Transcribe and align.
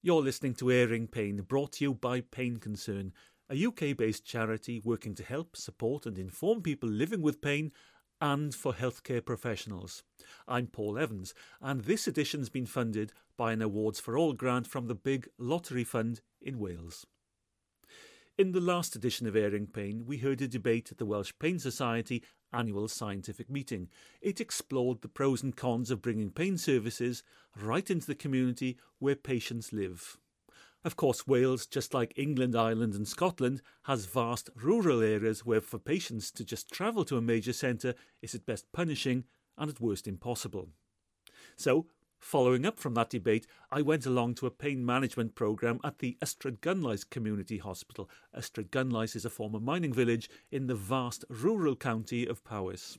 You're 0.00 0.22
listening 0.22 0.54
to 0.54 0.70
Airing 0.70 1.08
Pain, 1.08 1.38
brought 1.38 1.72
to 1.72 1.84
you 1.84 1.92
by 1.92 2.20
Pain 2.20 2.58
Concern, 2.58 3.12
a 3.50 3.66
UK 3.66 3.96
based 3.96 4.24
charity 4.24 4.80
working 4.84 5.12
to 5.16 5.24
help, 5.24 5.56
support, 5.56 6.06
and 6.06 6.16
inform 6.16 6.62
people 6.62 6.88
living 6.88 7.20
with 7.20 7.40
pain 7.40 7.72
and 8.20 8.54
for 8.54 8.74
healthcare 8.74 9.24
professionals. 9.24 10.04
I'm 10.46 10.68
Paul 10.68 10.98
Evans, 10.98 11.34
and 11.60 11.80
this 11.80 12.06
edition's 12.06 12.48
been 12.48 12.64
funded 12.64 13.12
by 13.36 13.50
an 13.50 13.60
Awards 13.60 13.98
for 13.98 14.16
All 14.16 14.34
grant 14.34 14.68
from 14.68 14.86
the 14.86 14.94
Big 14.94 15.28
Lottery 15.36 15.82
Fund 15.82 16.20
in 16.40 16.60
Wales. 16.60 17.04
In 18.38 18.52
the 18.52 18.60
last 18.60 18.94
edition 18.94 19.26
of 19.26 19.34
Airing 19.34 19.66
Pain, 19.66 20.04
we 20.06 20.18
heard 20.18 20.40
a 20.40 20.46
debate 20.46 20.92
at 20.92 20.98
the 20.98 21.06
Welsh 21.06 21.32
Pain 21.40 21.58
Society 21.58 22.22
annual 22.52 22.88
scientific 22.88 23.50
meeting. 23.50 23.88
It 24.20 24.40
explored 24.40 25.02
the 25.02 25.08
pros 25.08 25.42
and 25.42 25.56
cons 25.56 25.90
of 25.90 26.02
bringing 26.02 26.30
pain 26.30 26.58
services 26.58 27.22
right 27.60 27.88
into 27.90 28.06
the 28.06 28.14
community 28.14 28.78
where 28.98 29.16
patients 29.16 29.72
live. 29.72 30.18
Of 30.84 30.96
course, 30.96 31.26
Wales, 31.26 31.66
just 31.66 31.92
like 31.92 32.12
England, 32.16 32.54
Ireland, 32.54 32.94
and 32.94 33.06
Scotland, 33.06 33.62
has 33.84 34.06
vast 34.06 34.48
rural 34.54 35.02
areas 35.02 35.44
where 35.44 35.60
for 35.60 35.78
patients 35.78 36.30
to 36.32 36.44
just 36.44 36.70
travel 36.70 37.04
to 37.06 37.16
a 37.16 37.20
major 37.22 37.52
centre 37.52 37.94
is 38.22 38.34
at 38.34 38.46
best 38.46 38.70
punishing 38.72 39.24
and 39.56 39.68
at 39.68 39.80
worst 39.80 40.06
impossible. 40.06 40.68
So, 41.56 41.86
Following 42.20 42.66
up 42.66 42.78
from 42.78 42.94
that 42.94 43.10
debate, 43.10 43.46
I 43.70 43.80
went 43.80 44.04
along 44.04 44.34
to 44.36 44.46
a 44.46 44.50
pain 44.50 44.84
management 44.84 45.34
programme 45.34 45.80
at 45.84 46.00
the 46.00 46.18
Ystrad 46.20 47.10
Community 47.10 47.58
Hospital. 47.58 48.10
Ystrad 48.36 49.16
is 49.16 49.24
a 49.24 49.30
former 49.30 49.60
mining 49.60 49.92
village 49.92 50.28
in 50.50 50.66
the 50.66 50.74
vast 50.74 51.24
rural 51.28 51.76
county 51.76 52.26
of 52.26 52.44
Powys. 52.44 52.98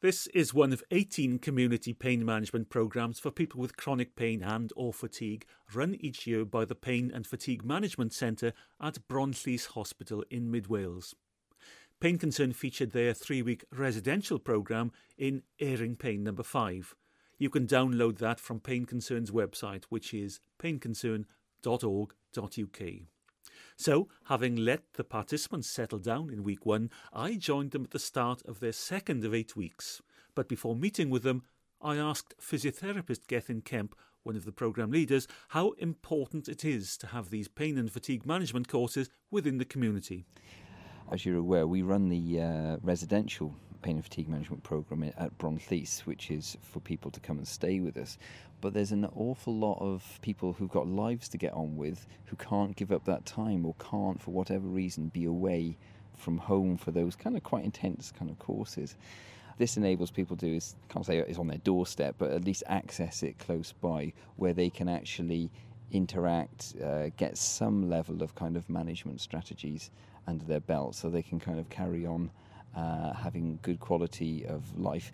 This 0.00 0.26
is 0.28 0.54
one 0.54 0.72
of 0.72 0.84
18 0.90 1.38
community 1.38 1.92
pain 1.92 2.24
management 2.24 2.68
programmes 2.68 3.18
for 3.18 3.30
people 3.30 3.60
with 3.60 3.76
chronic 3.76 4.16
pain 4.16 4.42
and 4.42 4.72
or 4.76 4.92
fatigue 4.92 5.46
run 5.74 5.96
each 5.98 6.26
year 6.26 6.44
by 6.44 6.64
the 6.64 6.74
Pain 6.74 7.10
and 7.12 7.26
Fatigue 7.26 7.64
Management 7.64 8.12
Centre 8.12 8.52
at 8.80 9.08
Bronllys 9.08 9.68
Hospital 9.68 10.22
in 10.30 10.50
Mid 10.50 10.66
Wales. 10.66 11.14
Pain 12.00 12.18
Concern 12.18 12.52
featured 12.52 12.92
their 12.92 13.14
three-week 13.14 13.64
residential 13.72 14.38
programme 14.38 14.92
in 15.16 15.42
Airing 15.58 15.96
Pain 15.96 16.22
number 16.22 16.42
5. 16.42 16.94
You 17.44 17.50
can 17.50 17.66
download 17.66 18.16
that 18.20 18.40
from 18.40 18.58
Pain 18.58 18.86
Concern's 18.86 19.30
website, 19.30 19.84
which 19.90 20.14
is 20.14 20.40
painconcern.org.uk. 20.58 22.88
So, 23.76 24.08
having 24.24 24.56
let 24.56 24.94
the 24.94 25.04
participants 25.04 25.68
settle 25.68 25.98
down 25.98 26.30
in 26.30 26.42
week 26.42 26.64
one, 26.64 26.88
I 27.12 27.34
joined 27.34 27.72
them 27.72 27.84
at 27.84 27.90
the 27.90 27.98
start 27.98 28.40
of 28.46 28.60
their 28.60 28.72
second 28.72 29.26
of 29.26 29.34
eight 29.34 29.54
weeks. 29.54 30.00
But 30.34 30.48
before 30.48 30.74
meeting 30.74 31.10
with 31.10 31.22
them, 31.22 31.42
I 31.82 31.96
asked 31.96 32.32
physiotherapist 32.40 33.26
Gethin 33.28 33.60
Kemp, 33.60 33.94
one 34.22 34.36
of 34.36 34.46
the 34.46 34.50
programme 34.50 34.92
leaders, 34.92 35.28
how 35.48 35.72
important 35.72 36.48
it 36.48 36.64
is 36.64 36.96
to 36.96 37.08
have 37.08 37.28
these 37.28 37.48
pain 37.48 37.76
and 37.76 37.92
fatigue 37.92 38.24
management 38.24 38.68
courses 38.68 39.10
within 39.30 39.58
the 39.58 39.66
community. 39.66 40.24
As 41.12 41.26
you're 41.26 41.36
aware, 41.36 41.66
we 41.66 41.82
run 41.82 42.08
the 42.08 42.40
uh, 42.40 42.78
residential 42.80 43.54
pain 43.84 43.96
and 43.96 44.04
fatigue 44.04 44.30
management 44.30 44.62
program 44.62 45.04
at 45.18 45.36
Bronllys, 45.36 46.00
which 46.00 46.30
is 46.30 46.56
for 46.62 46.80
people 46.80 47.10
to 47.10 47.20
come 47.20 47.36
and 47.36 47.46
stay 47.46 47.80
with 47.80 47.98
us. 47.98 48.16
But 48.62 48.72
there's 48.72 48.92
an 48.92 49.04
awful 49.14 49.54
lot 49.54 49.78
of 49.78 50.18
people 50.22 50.54
who've 50.54 50.70
got 50.70 50.88
lives 50.88 51.28
to 51.28 51.36
get 51.36 51.52
on 51.52 51.76
with 51.76 52.06
who 52.24 52.36
can't 52.36 52.74
give 52.74 52.90
up 52.90 53.04
that 53.04 53.26
time 53.26 53.66
or 53.66 53.74
can't, 53.78 54.20
for 54.22 54.30
whatever 54.30 54.66
reason, 54.66 55.08
be 55.08 55.26
away 55.26 55.76
from 56.16 56.38
home 56.38 56.78
for 56.78 56.92
those 56.92 57.14
kind 57.14 57.36
of 57.36 57.42
quite 57.42 57.62
intense 57.62 58.10
kind 58.10 58.30
of 58.30 58.38
courses. 58.38 58.96
This 59.58 59.76
enables 59.76 60.10
people 60.10 60.34
to, 60.38 60.56
is, 60.56 60.76
can't 60.88 61.04
say 61.04 61.18
it's 61.18 61.38
on 61.38 61.48
their 61.48 61.58
doorstep, 61.58 62.14
but 62.16 62.30
at 62.30 62.42
least 62.42 62.62
access 62.66 63.22
it 63.22 63.38
close 63.38 63.72
by 63.72 64.14
where 64.36 64.54
they 64.54 64.70
can 64.70 64.88
actually 64.88 65.50
interact, 65.92 66.74
uh, 66.82 67.10
get 67.18 67.36
some 67.36 67.90
level 67.90 68.22
of 68.22 68.34
kind 68.34 68.56
of 68.56 68.70
management 68.70 69.20
strategies 69.20 69.90
under 70.26 70.44
their 70.46 70.60
belt 70.60 70.94
so 70.94 71.10
they 71.10 71.22
can 71.22 71.38
kind 71.38 71.58
of 71.58 71.68
carry 71.68 72.06
on 72.06 72.30
uh, 72.76 73.12
having 73.12 73.58
good 73.62 73.80
quality 73.80 74.44
of 74.46 74.78
life, 74.78 75.12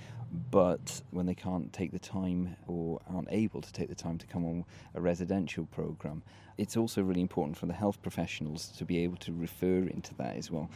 but 0.50 1.02
when 1.10 1.26
they 1.26 1.34
can't 1.34 1.72
take 1.72 1.92
the 1.92 1.98
time 1.98 2.56
or 2.66 3.00
aren't 3.12 3.28
able 3.30 3.60
to 3.60 3.72
take 3.72 3.88
the 3.88 3.94
time 3.94 4.16
to 4.18 4.26
come 4.26 4.44
on 4.44 4.64
a 4.94 5.00
residential 5.00 5.66
program, 5.66 6.22
it's 6.56 6.76
also 6.76 7.02
really 7.02 7.20
important 7.20 7.56
for 7.56 7.66
the 7.66 7.72
health 7.72 8.00
professionals 8.02 8.68
to 8.68 8.84
be 8.84 8.98
able 8.98 9.16
to 9.16 9.32
refer 9.32 9.78
into 9.88 10.14
that 10.14 10.36
as 10.36 10.50
well, 10.50 10.70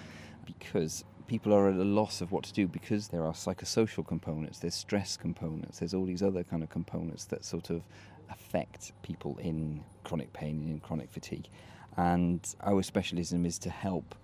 because 0.47 1.04
people 1.26 1.54
are 1.54 1.69
at 1.69 1.76
a 1.76 1.84
loss 1.84 2.20
of 2.20 2.32
what 2.32 2.44
to 2.44 2.53
do 2.53 2.66
because 2.66 3.09
there 3.09 3.25
are 3.25 3.32
psychosocial 3.32 4.06
components, 4.06 4.59
there's 4.59 4.75
stress 4.75 5.16
components, 5.16 5.78
there's 5.78 5.94
all 5.94 6.04
these 6.04 6.22
other 6.22 6.42
kind 6.44 6.62
of 6.62 6.69
components 6.69 7.25
that 7.26 7.44
sort 7.44 7.70
of 7.70 7.82
affect 8.30 8.92
people 9.03 9.38
in 9.38 9.82
chronic 10.03 10.32
pain 10.32 10.60
and 10.60 10.70
in 10.70 10.80
chronic 10.80 11.10
fatigue. 11.10 11.48
And 11.97 12.47
our 12.60 12.82
specialism 12.82 13.47
is 13.47 13.59
to 13.60 13.70
help 13.70 14.14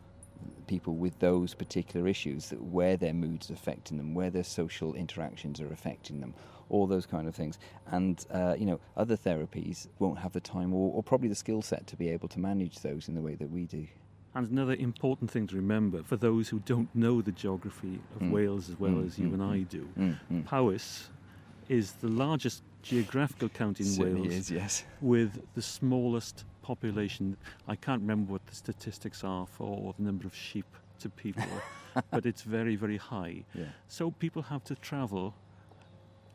people 0.66 0.94
with 0.94 1.18
those 1.18 1.54
particular 1.54 2.06
issues, 2.06 2.50
where 2.58 2.96
their 2.96 3.14
moods 3.14 3.50
are 3.50 3.54
affecting 3.54 3.96
them, 3.96 4.14
where 4.14 4.30
their 4.30 4.44
social 4.44 4.94
interactions 4.94 5.60
are 5.60 5.72
affecting 5.72 6.20
them, 6.20 6.34
all 6.68 6.86
those 6.86 7.06
kind 7.06 7.26
of 7.28 7.34
things. 7.34 7.58
And 7.90 8.24
uh, 8.30 8.54
you 8.58 8.66
know, 8.66 8.80
other 8.96 9.16
therapies 9.16 9.88
won't 9.98 10.18
have 10.18 10.32
the 10.32 10.40
time 10.40 10.72
or, 10.72 10.92
or 10.94 11.02
probably 11.02 11.28
the 11.28 11.34
skill 11.34 11.62
set 11.62 11.86
to 11.88 11.96
be 11.96 12.08
able 12.08 12.28
to 12.28 12.38
manage 12.38 12.80
those 12.80 13.08
in 13.08 13.14
the 13.14 13.20
way 13.20 13.34
that 13.34 13.50
we 13.50 13.64
do. 13.64 13.86
And 14.34 14.48
another 14.48 14.74
important 14.74 15.30
thing 15.30 15.48
to 15.48 15.56
remember 15.56 16.02
for 16.04 16.16
those 16.16 16.48
who 16.48 16.60
don't 16.60 16.88
know 16.94 17.20
the 17.20 17.32
geography 17.32 17.98
of 18.14 18.22
mm. 18.22 18.30
Wales 18.30 18.70
as 18.70 18.78
well 18.78 18.92
mm, 18.92 19.06
as 19.06 19.18
you 19.18 19.28
mm, 19.28 19.34
and 19.34 19.42
I 19.42 19.56
mm. 19.56 19.68
do, 19.68 19.88
mm, 19.98 20.20
mm. 20.32 20.44
Powys 20.44 21.08
is 21.68 21.92
the 21.94 22.08
largest 22.08 22.62
geographical 22.82 23.48
county 23.48 23.84
in 23.84 23.96
Wales, 23.96 24.32
is, 24.32 24.50
yes. 24.50 24.84
with 25.00 25.42
the 25.54 25.62
smallest 25.62 26.44
population. 26.70 27.36
I 27.66 27.76
can't 27.86 28.00
remember 28.00 28.32
what 28.34 28.46
the 28.46 28.54
statistics 28.54 29.24
are 29.24 29.46
for 29.56 29.92
the 29.98 30.04
number 30.08 30.24
of 30.30 30.34
sheep 30.34 30.70
to 31.00 31.08
people, 31.08 31.54
but 32.12 32.24
it's 32.30 32.42
very, 32.42 32.76
very 32.76 32.96
high. 32.96 33.36
Yeah. 33.54 33.72
So 33.88 34.12
people 34.24 34.42
have 34.42 34.62
to 34.70 34.74
travel 34.76 35.34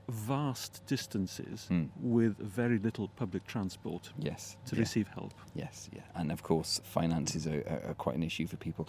vast 0.10 0.86
distances 0.88 1.68
mm. 1.72 1.88
with 2.00 2.38
very 2.38 2.78
little 2.78 3.08
public 3.22 3.44
transport 3.48 4.04
yes 4.20 4.56
to 4.68 4.76
yeah. 4.76 4.82
receive 4.82 5.08
help 5.08 5.34
yes 5.56 5.90
yeah 5.92 6.02
and 6.14 6.32
of 6.32 6.44
course 6.44 6.80
finances 6.84 7.48
are, 7.48 7.64
are, 7.72 7.90
are 7.90 7.96
quite 7.96 8.16
an 8.16 8.22
issue 8.22 8.46
for 8.46 8.56
people 8.58 8.88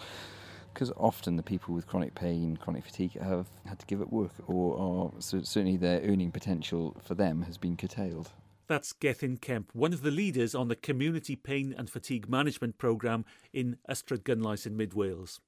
because 0.75 0.93
often 0.99 1.37
the 1.37 1.43
people 1.43 1.75
with 1.75 1.87
chronic 1.87 2.15
pain 2.15 2.55
chronic 2.59 2.85
fatigue 2.85 3.19
have 3.19 3.47
had 3.65 3.79
to 3.79 3.87
give 3.87 4.03
up 4.03 4.13
work 4.13 4.35
or, 4.47 4.75
or 4.77 5.13
certainly 5.21 5.79
their 5.79 6.03
earning 6.03 6.31
potential 6.31 6.95
for 7.03 7.15
them 7.15 7.41
has 7.49 7.57
been 7.57 7.79
curtailed 7.79 8.31
that's 8.67 8.93
Gethin 8.93 9.37
Kemp, 9.37 9.71
one 9.75 9.93
of 9.93 10.03
the 10.03 10.11
leaders 10.11 10.55
on 10.55 10.69
the 10.69 10.77
Community 10.77 11.37
Pain 11.37 11.75
and 11.77 11.89
Fatigue 11.89 12.29
Management 12.29 12.79
Programme 12.79 13.25
in 13.53 13.79
Ystradgynlais 13.89 14.67
in 14.67 14.77
Mid 14.77 14.95
Wales. 14.95 15.41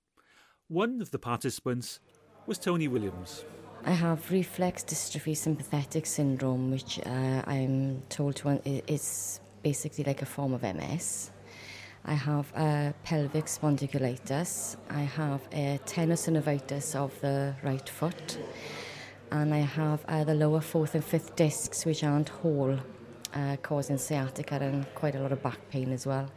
One 0.68 1.00
of 1.00 1.10
the 1.10 1.18
participants 1.18 2.00
was 2.46 2.58
Toni 2.58 2.88
Williams. 2.88 3.44
I 3.84 3.92
have 3.92 4.30
reflex 4.30 4.82
dystrophy 4.84 5.36
sympathetic 5.36 6.06
syndrome, 6.06 6.70
which 6.70 6.98
uh, 7.06 7.42
I'm 7.46 8.02
told 8.08 8.36
to 8.36 8.60
is 8.64 9.40
basically 9.62 10.04
like 10.04 10.22
a 10.22 10.26
form 10.26 10.52
of 10.52 10.62
MS. 10.62 11.30
I 12.04 12.14
have 12.14 12.52
a 12.54 12.94
pelvic 13.04 13.46
spondylitis. 13.46 14.76
I 14.90 15.00
have 15.00 15.40
a 15.52 15.78
tenosynovitis 15.84 16.94
of 16.94 17.18
the 17.20 17.54
right 17.62 17.88
foot. 17.88 18.38
And 19.30 19.52
I 19.52 19.58
have 19.58 20.04
uh, 20.08 20.24
the 20.24 20.34
lower 20.34 20.60
fourth 20.60 20.94
and 20.94 21.04
fifth 21.04 21.36
discs, 21.36 21.84
which 21.84 22.02
aren't 22.02 22.30
whole 22.30 22.78
uh, 23.34 23.56
causing 23.62 23.98
sciatica 23.98 24.56
and 24.56 24.86
quite 24.94 25.14
a 25.14 25.20
lot 25.20 25.32
of 25.32 25.42
back 25.42 25.58
pain 25.70 25.92
as 25.92 26.06
well. 26.06 26.30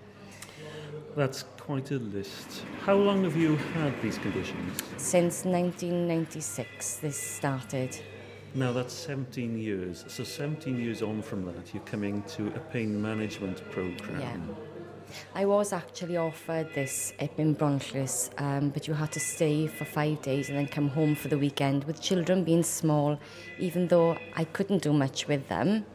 That's 1.16 1.44
quite 1.60 1.92
a 1.92 2.00
list. 2.00 2.64
How 2.86 2.96
long 2.96 3.24
have 3.24 3.36
you 3.36 3.56
had 3.56 4.02
these 4.02 4.18
conditions? 4.18 4.78
Since 4.98 5.46
1996, 5.46 6.98
this 6.98 7.18
started. 7.18 8.00
Now 8.54 8.72
that's 8.72 8.94
17 8.94 9.58
years. 9.58 10.06
So 10.08 10.24
17 10.24 10.80
years 10.80 11.02
on 11.02 11.22
from 11.22 11.46
that, 11.46 11.74
you're 11.74 11.84
coming 11.84 12.24
to 12.36 12.48
a 12.48 12.60
pain 12.60 13.02
management 13.02 13.70
program. 13.72 14.20
Yeah. 14.20 14.56
I 15.36 15.46
was 15.46 15.74
actually 15.74 16.18
offered 16.18 16.74
this 16.74 17.14
up 17.20 17.38
in 17.38 17.56
Bronllys, 17.56 18.30
um, 18.38 18.70
but 18.70 18.88
you 18.88 18.94
had 18.94 19.12
to 19.14 19.20
stay 19.20 19.68
for 19.68 19.86
five 19.86 20.22
days 20.22 20.50
and 20.50 20.58
then 20.58 20.68
come 20.68 20.90
home 20.90 21.16
for 21.16 21.28
the 21.28 21.38
weekend. 21.38 21.84
With 21.84 22.02
children 22.02 22.44
being 22.44 22.64
small, 22.64 23.20
even 23.60 23.88
though 23.88 24.18
I 24.36 24.46
couldn't 24.46 24.82
do 24.84 24.94
much 24.94 25.28
with 25.28 25.48
them, 25.50 25.86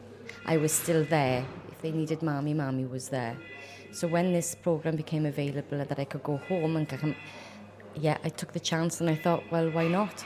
I 0.49 0.55
was 0.55 0.71
still 0.71 1.03
there. 1.03 1.45
If 1.69 1.81
they 1.81 1.91
needed 1.91 2.23
mommy, 2.23 2.53
mommy 2.53 2.85
was 2.85 3.09
there. 3.09 3.35
So 3.91 4.07
when 4.07 4.31
this 4.31 4.55
program 4.55 4.95
became 4.95 5.25
available 5.25 5.83
that 5.83 5.99
I 5.99 6.05
could 6.05 6.23
go 6.23 6.37
home 6.37 6.77
and 6.77 6.87
come, 6.87 7.15
yeah, 7.95 8.17
I 8.23 8.29
took 8.29 8.53
the 8.53 8.59
chance 8.59 9.01
and 9.01 9.09
I 9.09 9.15
thought, 9.15 9.43
well, 9.51 9.69
why 9.71 9.89
not? 9.89 10.23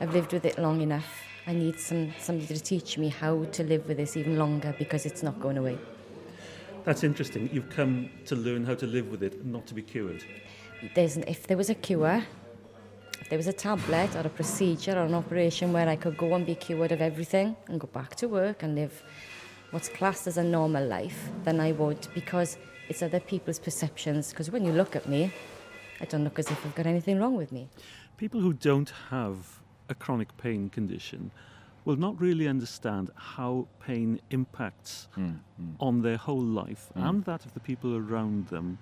I've 0.00 0.14
lived 0.14 0.32
with 0.32 0.44
it 0.44 0.56
long 0.58 0.80
enough. 0.80 1.22
I 1.48 1.52
need 1.52 1.80
some 1.80 2.12
somebody 2.20 2.54
to 2.54 2.60
teach 2.60 2.96
me 2.96 3.08
how 3.08 3.44
to 3.44 3.64
live 3.64 3.88
with 3.88 3.96
this 3.96 4.16
even 4.16 4.38
longer 4.38 4.72
because 4.78 5.04
it's 5.04 5.22
not 5.22 5.40
going 5.40 5.58
away. 5.58 5.78
That's 6.84 7.02
interesting. 7.02 7.50
You've 7.52 7.70
come 7.70 8.08
to 8.26 8.36
learn 8.36 8.64
how 8.64 8.74
to 8.74 8.86
live 8.86 9.10
with 9.10 9.22
it, 9.22 9.44
not 9.44 9.66
to 9.66 9.74
be 9.74 9.82
cured. 9.82 10.22
There's 10.94 11.16
if 11.16 11.46
there 11.48 11.56
was 11.56 11.70
a 11.70 11.74
cure, 11.74 12.22
if 13.20 13.28
there 13.28 13.38
was 13.38 13.48
a 13.48 13.52
tablet 13.52 14.14
or 14.14 14.20
a 14.20 14.30
procedure 14.30 14.92
or 14.92 15.04
an 15.04 15.14
operation 15.14 15.72
where 15.72 15.88
I 15.88 15.96
could 15.96 16.16
go 16.16 16.34
and 16.34 16.46
be 16.46 16.54
cured 16.54 16.92
of 16.92 17.00
everything 17.00 17.56
and 17.66 17.80
go 17.80 17.88
back 17.88 18.14
to 18.16 18.28
work 18.28 18.62
and 18.62 18.74
live 18.74 19.02
what's 19.70 19.88
classed 19.88 20.26
as 20.26 20.36
a 20.36 20.44
normal 20.44 20.84
life 20.86 21.28
than 21.44 21.60
I 21.60 21.72
would 21.72 22.06
because 22.14 22.58
it's 22.88 23.02
other 23.02 23.20
people's 23.20 23.58
perceptions. 23.58 24.30
Because 24.30 24.50
when 24.50 24.64
you 24.64 24.72
look 24.72 24.96
at 24.96 25.08
me, 25.08 25.32
I 26.00 26.04
don't 26.06 26.24
look 26.24 26.38
as 26.38 26.50
if 26.50 26.64
I've 26.64 26.74
got 26.74 26.86
anything 26.86 27.18
wrong 27.18 27.36
with 27.36 27.52
me. 27.52 27.68
People 28.16 28.40
who 28.40 28.52
don't 28.52 28.92
have 29.10 29.60
a 29.88 29.94
chronic 29.94 30.36
pain 30.36 30.70
condition 30.70 31.30
will 31.84 31.96
not 31.96 32.20
really 32.20 32.46
understand 32.46 33.10
how 33.14 33.66
pain 33.80 34.20
impacts 34.30 35.08
mm, 35.16 35.38
mm. 35.60 35.74
on 35.80 36.02
their 36.02 36.16
whole 36.16 36.40
life 36.40 36.90
mm. 36.96 37.08
and 37.08 37.24
that 37.24 37.44
of 37.44 37.54
the 37.54 37.60
people 37.60 37.96
around 37.96 38.46
them 38.48 38.78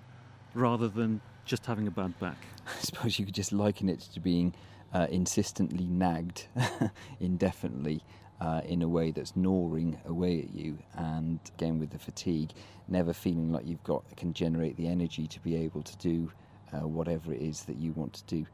rather 0.53 0.87
than 0.87 1.21
just 1.45 1.65
having 1.65 1.87
a 1.87 1.91
bad 1.91 2.17
back. 2.19 2.37
I 2.67 2.81
suppose 2.81 3.17
you 3.17 3.25
could 3.25 3.35
just 3.35 3.53
liken 3.53 3.89
it 3.89 4.01
to 4.13 4.19
being 4.19 4.53
uh, 4.93 5.07
insistently 5.09 5.85
nagged 5.85 6.47
indefinitely 7.19 8.03
uh, 8.41 8.61
in 8.65 8.81
a 8.81 8.87
way 8.87 9.11
that's 9.11 9.35
gnawing 9.35 9.99
away 10.05 10.41
at 10.41 10.53
you, 10.53 10.77
and 10.95 11.39
again 11.57 11.79
with 11.79 11.89
the 11.91 11.99
fatigue, 11.99 12.51
never 12.87 13.13
feeling 13.13 13.51
like 13.51 13.65
you've 13.67 13.83
got 13.83 14.03
can 14.15 14.33
generate 14.33 14.75
the 14.77 14.87
energy 14.87 15.27
to 15.27 15.39
be 15.41 15.55
able 15.55 15.81
to 15.83 15.97
do 15.97 16.31
uh, 16.73 16.87
whatever 16.87 17.33
it 17.33 17.41
is 17.41 17.63
that 17.63 17.77
you 17.77 17.91
want 17.93 18.13
to 18.13 18.23
do, 18.23 18.45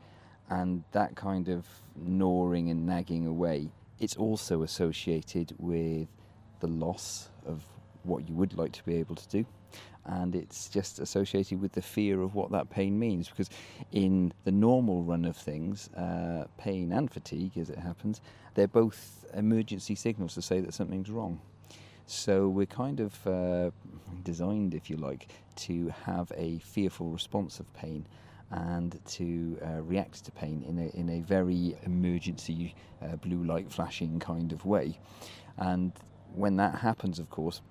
and 0.50 0.84
that 0.92 1.16
kind 1.16 1.50
of 1.50 1.66
gnawing 1.96 2.70
and 2.70 2.86
nagging 2.86 3.28
away. 3.28 3.70
It's 4.00 4.16
also 4.16 4.64
associated 4.64 5.54
with 5.58 6.08
the 6.60 6.68
loss 6.68 7.30
of 7.46 7.64
what 8.04 8.28
you 8.28 8.36
would 8.36 8.58
like 8.58 8.72
to 8.74 8.84
be 8.84 8.96
able 8.96 9.16
to 9.16 9.28
do 9.30 9.46
and 10.06 10.36
it's 10.36 10.70
just 10.70 11.00
associated 11.00 11.62
with 11.62 11.72
the 11.74 11.82
fear 11.82 12.22
of 12.22 12.36
what 12.36 12.52
that 12.52 12.70
pain 12.70 12.98
means. 13.00 13.30
Because 13.30 13.50
in 13.92 14.34
the 14.44 14.52
normal 14.52 15.04
run 15.04 15.26
of 15.26 15.36
things, 15.36 15.90
uh, 15.94 16.46
pain 16.58 16.92
and 16.92 17.12
fatigue, 17.12 17.58
as 17.58 17.70
it 17.70 17.80
happens, 17.80 18.22
they're 18.54 18.68
both 18.68 19.26
emergency 19.34 19.96
signals 19.96 20.34
to 20.36 20.42
say 20.42 20.60
that 20.60 20.74
something's 20.74 21.10
wrong. 21.10 21.40
So 22.08 22.50
we're 22.50 22.68
kind 22.68 23.00
of 23.00 23.28
uh, 23.28 23.72
designed, 24.24 24.76
if 24.76 24.90
you 24.90 24.98
like, 24.98 25.30
to 25.56 25.92
have 26.06 26.32
a 26.36 26.60
fearful 26.60 27.10
response 27.10 27.60
of 27.60 27.74
pain 27.74 28.06
and 28.52 29.00
to 29.06 29.58
uh, 29.66 29.82
react 29.82 30.24
to 30.26 30.32
pain 30.32 30.64
in 30.68 30.78
a, 30.78 30.90
in 30.96 31.10
a 31.10 31.22
very 31.22 31.76
emergency 31.84 32.76
uh, 33.02 33.16
blue 33.16 33.44
light 33.44 33.72
flashing 33.72 34.20
kind 34.20 34.52
of 34.52 34.66
way. 34.66 35.00
And 35.58 35.94
when 36.36 36.58
that 36.58 36.76
happens, 36.76 37.18
of 37.18 37.30
course, 37.32 37.62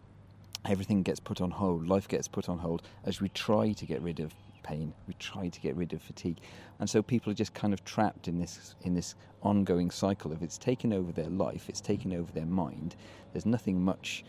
everything 0.64 1.02
gets 1.02 1.20
put 1.20 1.40
on 1.40 1.50
hold, 1.50 1.87
life 1.87 2.08
gets 2.08 2.28
put 2.28 2.49
on 2.49 2.58
hold 2.58 2.82
as 3.05 3.20
we 3.20 3.28
try 3.31 3.72
to 3.72 3.87
get 3.87 4.00
rid 4.02 4.20
of 4.20 4.34
pain, 4.62 4.93
we 5.06 5.14
try 5.14 5.49
to 5.49 5.61
get 5.61 5.76
rid 5.76 5.93
of 5.93 6.02
fatigue. 6.02 6.38
And 6.81 6.88
so 6.88 7.02
people 7.02 7.31
are 7.31 7.34
just 7.34 7.55
kind 7.55 7.72
of 7.72 7.84
trapped 7.84 8.28
in 8.28 8.38
this 8.38 8.75
in 8.82 8.94
this 8.94 9.14
ongoing 9.43 9.90
cycle 9.90 10.32
of 10.32 10.43
it's 10.43 10.58
taken 10.58 10.93
over 10.93 11.12
their 11.12 11.28
life, 11.28 11.69
it's 11.69 11.81
taken 11.81 12.12
over 12.12 12.32
their 12.32 12.46
mind. 12.46 12.96
There's 13.32 13.46
nothing 13.46 13.81
much 13.82 14.25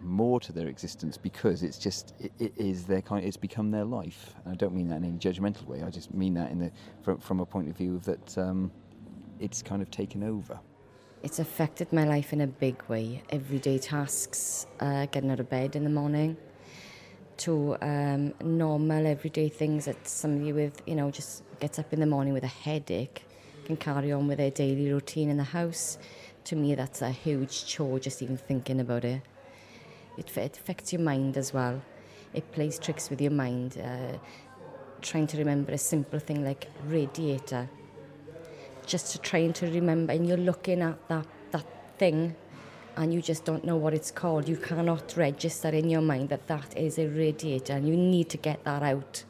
more 0.00 0.40
to 0.40 0.52
their 0.52 0.66
existence 0.66 1.16
because 1.16 1.62
it's 1.62 1.78
just 1.78 2.14
it, 2.18 2.32
it 2.38 2.52
is 2.56 2.84
their 2.84 3.00
kind 3.00 3.24
it's 3.24 3.36
become 3.36 3.70
their 3.70 3.84
life 3.84 4.34
and 4.44 4.52
i 4.52 4.56
don't 4.56 4.74
mean 4.74 4.88
that 4.88 4.96
in 4.96 5.04
any 5.04 5.18
judgmental 5.18 5.64
way 5.66 5.82
i 5.82 5.88
just 5.88 6.12
mean 6.12 6.34
that 6.34 6.50
in 6.50 6.58
the 6.58 6.70
from, 7.02 7.16
from 7.18 7.40
a 7.40 7.46
point 7.46 7.68
of 7.70 7.76
view 7.76 7.98
that 8.00 8.36
um, 8.36 8.70
it's 9.40 9.62
kind 9.62 9.80
of 9.80 9.90
taken 9.90 10.22
over 10.22 10.58
it's 11.24 11.38
affected 11.38 11.92
my 11.92 12.04
life 12.04 12.32
in 12.32 12.42
a 12.42 12.46
big 12.46 12.82
way. 12.86 13.22
Everyday 13.30 13.78
tasks, 13.78 14.66
uh, 14.78 15.06
getting 15.06 15.30
out 15.30 15.40
of 15.40 15.48
bed 15.48 15.74
in 15.74 15.82
the 15.82 15.90
morning, 15.90 16.36
to 17.38 17.76
um, 17.80 18.34
normal 18.42 19.06
everyday 19.06 19.48
things 19.48 19.86
that 19.86 20.06
somebody 20.06 20.52
with, 20.52 20.82
you 20.86 20.94
know, 20.94 21.10
just 21.10 21.42
gets 21.60 21.78
up 21.78 21.92
in 21.94 22.00
the 22.00 22.06
morning 22.06 22.34
with 22.34 22.44
a 22.44 22.54
headache 22.64 23.24
can 23.64 23.76
carry 23.76 24.12
on 24.12 24.28
with 24.28 24.36
their 24.36 24.50
daily 24.50 24.92
routine 24.92 25.30
in 25.30 25.38
the 25.38 25.44
house. 25.44 25.98
To 26.44 26.56
me, 26.56 26.74
that's 26.74 27.00
a 27.00 27.10
huge 27.10 27.64
chore 27.64 27.98
just 27.98 28.20
even 28.20 28.36
thinking 28.36 28.80
about 28.80 29.04
it. 29.04 29.22
It, 30.18 30.36
it 30.36 30.56
affects 30.58 30.92
your 30.92 31.00
mind 31.00 31.38
as 31.38 31.54
well. 31.54 31.82
It 32.34 32.52
plays 32.52 32.78
tricks 32.78 33.08
with 33.08 33.22
your 33.22 33.32
mind. 33.32 33.78
Uh, 33.78 34.18
trying 35.00 35.26
to 35.28 35.38
remember 35.38 35.72
a 35.72 35.78
simple 35.78 36.18
thing 36.18 36.44
like 36.44 36.68
radiator 36.86 37.68
just 38.86 39.12
to 39.12 39.18
trying 39.18 39.52
to 39.54 39.66
remember 39.66 40.12
and 40.12 40.26
you're 40.26 40.36
looking 40.36 40.82
at 40.82 40.96
that, 41.08 41.26
that 41.50 41.66
thing 41.98 42.34
and 42.96 43.12
you 43.12 43.20
just 43.20 43.44
don't 43.44 43.64
know 43.64 43.76
what 43.76 43.94
it's 43.94 44.10
called. 44.10 44.48
You 44.48 44.56
cannot 44.56 45.16
register 45.16 45.68
in 45.68 45.88
your 45.90 46.00
mind 46.00 46.28
that 46.28 46.46
that 46.46 46.76
is 46.76 46.98
a 46.98 47.06
radiator 47.08 47.74
and 47.74 47.88
you 47.88 47.96
need 47.96 48.28
to 48.30 48.36
get 48.36 48.62
that 48.64 48.82
out. 48.82 49.24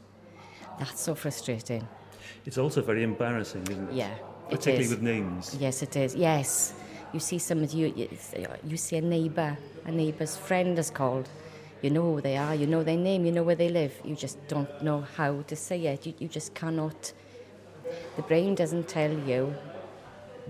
That's 0.79 1.01
so 1.01 1.15
frustrating. 1.15 1.87
It's 2.45 2.57
also 2.57 2.81
very 2.81 3.03
embarrassing, 3.03 3.63
isn't 3.69 3.89
it? 3.89 3.95
Yeah. 3.95 4.13
Particularly 4.49 4.89
with 4.89 5.01
names. 5.01 5.55
Yes, 5.59 5.81
it 5.81 5.95
is. 5.95 6.13
Yes. 6.13 6.73
You 7.13 7.19
see 7.19 7.39
some 7.39 7.63
of 7.63 7.73
you, 7.73 7.93
you, 7.95 8.09
you 8.67 8.77
see 8.77 8.97
a 8.97 9.01
neighbour, 9.01 9.57
a 9.85 9.91
neighbour's 9.91 10.35
friend 10.35 10.77
is 10.77 10.91
called. 10.91 11.27
You 11.81 11.89
know 11.89 12.13
who 12.13 12.21
they 12.21 12.37
are, 12.37 12.53
you 12.55 12.67
know 12.67 12.83
their 12.83 12.97
name, 12.97 13.25
you 13.25 13.31
know 13.31 13.43
where 13.43 13.55
they 13.55 13.69
live. 13.69 13.93
You 14.03 14.15
just 14.15 14.37
don't 14.47 14.83
know 14.83 15.05
how 15.15 15.41
to 15.41 15.55
say 15.55 15.85
it. 15.85 16.05
You, 16.05 16.13
you 16.19 16.27
just 16.27 16.53
cannot 16.53 17.13
the 18.15 18.21
brain 18.21 18.55
doesn't 18.55 18.87
tell 18.87 19.11
you 19.11 19.55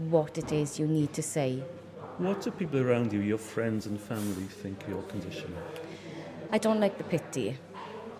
what 0.10 0.38
it 0.38 0.52
is 0.52 0.80
you 0.80 0.88
need 0.88 1.14
to 1.14 1.22
say. 1.22 1.64
What 2.18 2.42
do 2.42 2.52
people 2.52 2.80
around 2.80 3.12
you, 3.12 3.20
your 3.20 3.38
friends 3.38 3.88
and 3.88 4.00
family, 4.00 4.44
think 4.44 4.84
your 4.88 5.02
condition? 5.04 5.54
I 6.52 6.58
don't 6.58 6.80
like 6.80 6.98
the 6.98 7.04
pity. 7.04 7.58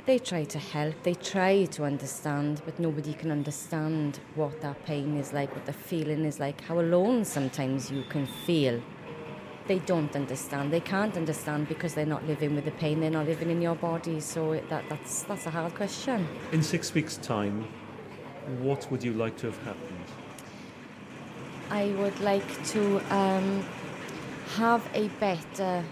They 0.06 0.20
try 0.20 0.44
to 0.44 0.60
help, 0.60 1.02
they 1.04 1.16
try 1.16 1.66
to 1.66 1.84
understand, 1.84 2.62
but 2.64 2.78
nobody 2.78 3.14
can 3.14 3.32
understand 3.32 4.20
what 4.36 4.62
that 4.62 4.86
pain 4.86 5.18
is 5.18 5.34
like, 5.34 5.56
what 5.56 5.66
the 5.66 5.74
feeling 5.74 6.26
is 6.26 6.40
like, 6.40 6.62
how 6.62 6.80
alone 6.80 7.26
sometimes 7.26 7.90
you 7.90 8.04
can 8.10 8.28
feel. 8.28 8.82
They 9.68 9.80
don't 9.80 10.16
understand. 10.16 10.72
They 10.72 10.80
can't 10.80 11.18
understand 11.18 11.68
because 11.68 11.96
they're 11.96 12.06
not 12.06 12.24
living 12.28 12.54
with 12.54 12.66
the 12.66 12.72
pain. 12.72 13.00
They're 13.00 13.10
not 13.10 13.26
living 13.26 13.50
in 13.50 13.64
your 13.64 13.74
body. 13.74 14.20
So 14.20 14.62
that, 14.70 14.84
that's 14.90 15.24
that's 15.24 15.48
a 15.48 15.50
hard 15.50 15.74
question. 15.74 16.28
In 16.52 16.62
six 16.62 16.94
weeks' 16.94 17.18
time, 17.18 17.66
what 18.62 18.90
would 18.92 19.04
you 19.04 19.14
like 19.14 19.38
to 19.38 19.48
have 19.48 19.58
happened? 19.64 20.06
I 21.70 21.88
would 21.98 22.20
like 22.20 22.66
to 22.68 22.98
um, 23.14 23.66
have 24.56 24.88
a 24.94 25.08
better 25.20 25.84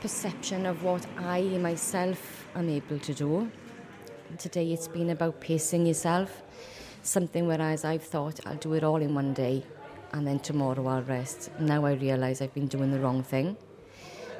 perception 0.00 0.66
of 0.66 0.82
what 0.82 1.06
I 1.18 1.42
myself 1.42 2.48
am 2.54 2.68
able 2.68 2.98
to 2.98 3.14
do. 3.14 3.50
Today 4.38 4.72
it's 4.72 4.88
been 4.88 5.10
about 5.10 5.40
pacing 5.40 5.86
yourself, 5.86 6.42
something 7.02 7.46
whereas 7.46 7.84
I've 7.84 8.02
thought 8.02 8.40
I'll 8.46 8.56
do 8.56 8.72
it 8.72 8.82
all 8.82 8.96
in 8.96 9.14
one 9.14 9.34
day 9.34 9.64
and 10.12 10.26
then 10.26 10.38
tomorrow 10.38 10.86
I'll 10.86 11.02
rest. 11.02 11.50
Now 11.60 11.84
I 11.84 11.92
realise 11.92 12.40
I've 12.40 12.54
been 12.54 12.68
doing 12.68 12.90
the 12.90 13.00
wrong 13.00 13.22
thing. 13.22 13.56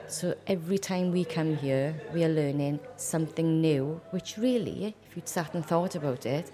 So 0.08 0.34
every 0.46 0.78
time 0.78 1.10
we 1.10 1.24
come 1.24 1.56
here, 1.56 1.94
we 2.12 2.24
are 2.24 2.28
learning 2.28 2.80
something 2.96 3.60
new, 3.60 4.00
which 4.10 4.36
really, 4.36 4.94
if 5.08 5.16
you'd 5.16 5.28
sat 5.28 5.54
and 5.54 5.64
thought 5.64 5.94
about 5.94 6.26
it, 6.26 6.50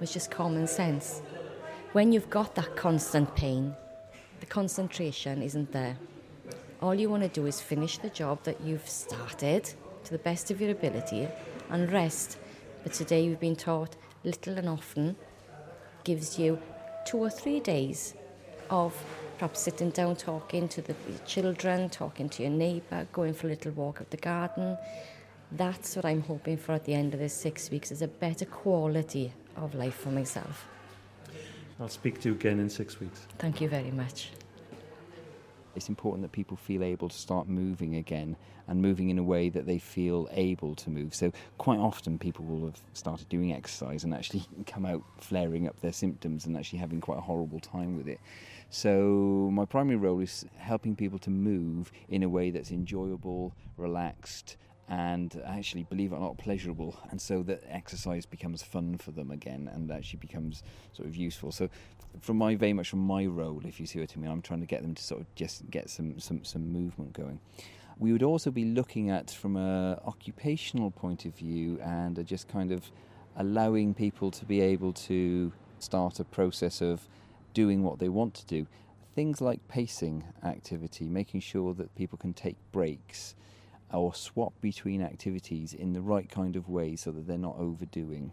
was 0.00 0.12
just 0.12 0.30
common 0.30 0.66
sense. 0.66 1.22
When 1.92 2.12
you've 2.12 2.30
got 2.30 2.54
that 2.54 2.76
constant 2.76 3.34
pain, 3.34 3.74
the 4.40 4.46
concentration 4.46 5.42
isn't 5.42 5.72
there. 5.72 5.96
All 6.80 6.94
you 6.94 7.10
want 7.10 7.24
to 7.24 7.28
do 7.28 7.46
is 7.46 7.60
finish 7.60 7.98
the 7.98 8.10
job 8.10 8.42
that 8.44 8.60
you've 8.60 8.88
started 8.88 9.64
to 10.04 10.10
the 10.10 10.18
best 10.18 10.50
of 10.50 10.60
your 10.60 10.70
ability 10.70 11.28
and 11.70 11.90
rest. 11.90 12.38
But 12.82 12.92
today 12.92 13.28
we've 13.28 13.40
been 13.40 13.56
taught 13.56 13.96
little 14.22 14.58
and 14.58 14.68
often 14.68 15.16
gives 16.04 16.38
you 16.38 16.60
two 17.04 17.18
or 17.18 17.30
three 17.30 17.60
days 17.60 18.14
of 18.70 18.94
perhaps 19.38 19.60
sitting 19.60 19.90
down 19.90 20.16
talking 20.16 20.68
to 20.68 20.82
the 20.82 20.94
children, 21.26 21.88
talking 21.88 22.28
to 22.28 22.42
your 22.42 22.52
neighbour, 22.52 23.06
going 23.12 23.34
for 23.34 23.46
a 23.46 23.50
little 23.50 23.72
walk 23.72 24.00
up 24.00 24.10
the 24.10 24.16
garden. 24.16 24.76
That's 25.52 25.96
what 25.96 26.04
I'm 26.04 26.22
hoping 26.22 26.58
for 26.58 26.72
at 26.72 26.84
the 26.84 26.94
end 26.94 27.14
of 27.14 27.20
this 27.20 27.34
six 27.34 27.70
weeks 27.70 27.90
is 27.90 28.02
a 28.02 28.08
better 28.08 28.44
quality 28.44 29.32
of 29.58 29.74
life 29.74 29.94
for 29.94 30.10
myself. 30.10 30.66
I'll 31.80 31.88
speak 31.88 32.20
to 32.22 32.30
you 32.30 32.34
again 32.34 32.58
in 32.58 32.68
six 32.68 32.98
weeks. 32.98 33.26
Thank 33.38 33.60
you 33.60 33.68
very 33.68 33.90
much. 33.90 34.30
It's 35.76 35.88
important 35.88 36.22
that 36.22 36.32
people 36.32 36.56
feel 36.56 36.82
able 36.82 37.08
to 37.08 37.16
start 37.16 37.46
moving 37.46 37.96
again 37.96 38.36
and 38.66 38.82
moving 38.82 39.10
in 39.10 39.18
a 39.18 39.22
way 39.22 39.48
that 39.48 39.64
they 39.64 39.78
feel 39.78 40.28
able 40.32 40.74
to 40.74 40.90
move. 40.90 41.14
So, 41.14 41.32
quite 41.56 41.78
often, 41.78 42.18
people 42.18 42.44
will 42.44 42.66
have 42.66 42.80
started 42.94 43.28
doing 43.28 43.52
exercise 43.52 44.02
and 44.02 44.12
actually 44.12 44.44
come 44.66 44.84
out 44.84 45.02
flaring 45.20 45.68
up 45.68 45.80
their 45.80 45.92
symptoms 45.92 46.46
and 46.46 46.56
actually 46.56 46.80
having 46.80 47.00
quite 47.00 47.18
a 47.18 47.22
horrible 47.22 47.60
time 47.60 47.96
with 47.96 48.08
it. 48.08 48.18
So, 48.70 49.48
my 49.52 49.64
primary 49.64 49.96
role 49.96 50.20
is 50.20 50.44
helping 50.56 50.96
people 50.96 51.18
to 51.20 51.30
move 51.30 51.92
in 52.08 52.24
a 52.24 52.28
way 52.28 52.50
that's 52.50 52.72
enjoyable, 52.72 53.54
relaxed, 53.76 54.56
and 54.88 55.40
actually, 55.44 55.82
believe 55.84 56.12
it 56.12 56.16
or 56.16 56.20
not, 56.20 56.38
pleasurable, 56.38 56.98
and 57.10 57.20
so 57.20 57.42
that 57.42 57.62
exercise 57.68 58.24
becomes 58.24 58.62
fun 58.62 58.96
for 58.96 59.10
them 59.10 59.30
again, 59.30 59.70
and 59.72 59.90
actually 59.90 60.18
becomes 60.18 60.62
sort 60.92 61.06
of 61.06 61.14
useful. 61.14 61.52
So, 61.52 61.68
from 62.20 62.38
my 62.38 62.54
very 62.54 62.72
much 62.72 62.88
from 62.88 63.00
my 63.00 63.26
role, 63.26 63.60
if 63.64 63.78
you 63.78 63.86
see 63.86 64.00
what 64.00 64.12
I 64.16 64.20
mean, 64.20 64.30
I'm 64.30 64.40
trying 64.40 64.60
to 64.60 64.66
get 64.66 64.82
them 64.82 64.94
to 64.94 65.02
sort 65.02 65.20
of 65.20 65.34
just 65.34 65.70
get 65.70 65.90
some 65.90 66.18
some 66.18 66.42
some 66.44 66.72
movement 66.72 67.12
going. 67.12 67.38
We 67.98 68.12
would 68.12 68.22
also 68.22 68.50
be 68.50 68.64
looking 68.64 69.10
at 69.10 69.30
from 69.30 69.56
a 69.56 70.00
occupational 70.06 70.90
point 70.90 71.26
of 71.26 71.34
view, 71.34 71.78
and 71.82 72.24
just 72.26 72.48
kind 72.48 72.72
of 72.72 72.90
allowing 73.36 73.92
people 73.92 74.30
to 74.30 74.44
be 74.44 74.60
able 74.60 74.92
to 74.92 75.52
start 75.80 76.18
a 76.18 76.24
process 76.24 76.80
of 76.80 77.06
doing 77.52 77.82
what 77.82 77.98
they 77.98 78.08
want 78.08 78.34
to 78.34 78.46
do 78.46 78.66
things 79.14 79.40
like 79.40 79.66
pacing 79.66 80.22
activity, 80.44 81.08
making 81.08 81.40
sure 81.40 81.74
that 81.74 81.92
people 81.96 82.16
can 82.16 82.32
take 82.32 82.54
breaks 82.70 83.34
or 83.92 84.14
swap 84.14 84.52
between 84.60 85.02
activities 85.02 85.72
in 85.72 85.92
the 85.92 86.00
right 86.00 86.28
kind 86.28 86.56
of 86.56 86.68
way 86.68 86.96
so 86.96 87.10
that 87.12 87.26
they're 87.26 87.38
not 87.38 87.56
overdoing. 87.58 88.32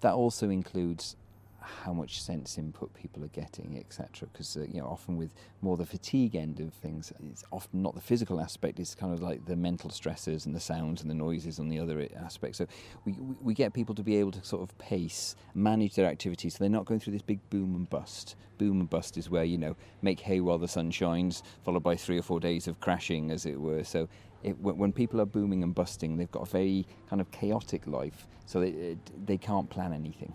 That 0.00 0.14
also 0.14 0.50
includes 0.50 1.16
how 1.62 1.92
much 1.92 2.22
sense 2.22 2.58
input 2.58 2.92
people 2.94 3.24
are 3.24 3.28
getting, 3.28 3.78
etc. 3.78 4.28
Because 4.32 4.56
uh, 4.56 4.66
you 4.70 4.80
know, 4.80 4.86
often 4.86 5.16
with 5.16 5.34
more 5.60 5.76
the 5.76 5.86
fatigue 5.86 6.34
end 6.34 6.60
of 6.60 6.72
things, 6.74 7.12
it's 7.30 7.44
often 7.50 7.82
not 7.82 7.94
the 7.94 8.00
physical 8.00 8.40
aspect. 8.40 8.80
It's 8.80 8.94
kind 8.94 9.12
of 9.12 9.22
like 9.22 9.44
the 9.46 9.56
mental 9.56 9.90
stresses 9.90 10.46
and 10.46 10.54
the 10.54 10.60
sounds 10.60 11.02
and 11.02 11.10
the 11.10 11.14
noises 11.14 11.58
on 11.58 11.68
the 11.68 11.78
other 11.78 12.06
aspect. 12.16 12.56
So 12.56 12.66
we 13.04 13.12
we 13.40 13.54
get 13.54 13.72
people 13.72 13.94
to 13.94 14.02
be 14.02 14.16
able 14.16 14.32
to 14.32 14.44
sort 14.44 14.62
of 14.62 14.76
pace, 14.78 15.36
manage 15.54 15.94
their 15.94 16.06
activities, 16.06 16.54
so 16.54 16.58
they're 16.60 16.70
not 16.70 16.84
going 16.84 17.00
through 17.00 17.14
this 17.14 17.22
big 17.22 17.40
boom 17.50 17.74
and 17.74 17.88
bust. 17.88 18.36
Boom 18.58 18.80
and 18.80 18.90
bust 18.90 19.16
is 19.16 19.30
where 19.30 19.44
you 19.44 19.58
know 19.58 19.76
make 20.02 20.20
hay 20.20 20.40
while 20.40 20.58
the 20.58 20.68
sun 20.68 20.90
shines, 20.90 21.42
followed 21.64 21.82
by 21.82 21.96
three 21.96 22.18
or 22.18 22.22
four 22.22 22.40
days 22.40 22.68
of 22.68 22.80
crashing, 22.80 23.30
as 23.30 23.46
it 23.46 23.60
were. 23.60 23.84
So 23.84 24.08
it, 24.42 24.58
when 24.58 24.92
people 24.92 25.20
are 25.20 25.26
booming 25.26 25.62
and 25.62 25.74
busting, 25.74 26.16
they've 26.16 26.30
got 26.30 26.48
a 26.48 26.50
very 26.50 26.86
kind 27.08 27.20
of 27.20 27.30
chaotic 27.30 27.86
life, 27.86 28.26
so 28.46 28.60
they, 28.60 28.96
they 29.24 29.38
can't 29.38 29.70
plan 29.70 29.92
anything. 29.92 30.34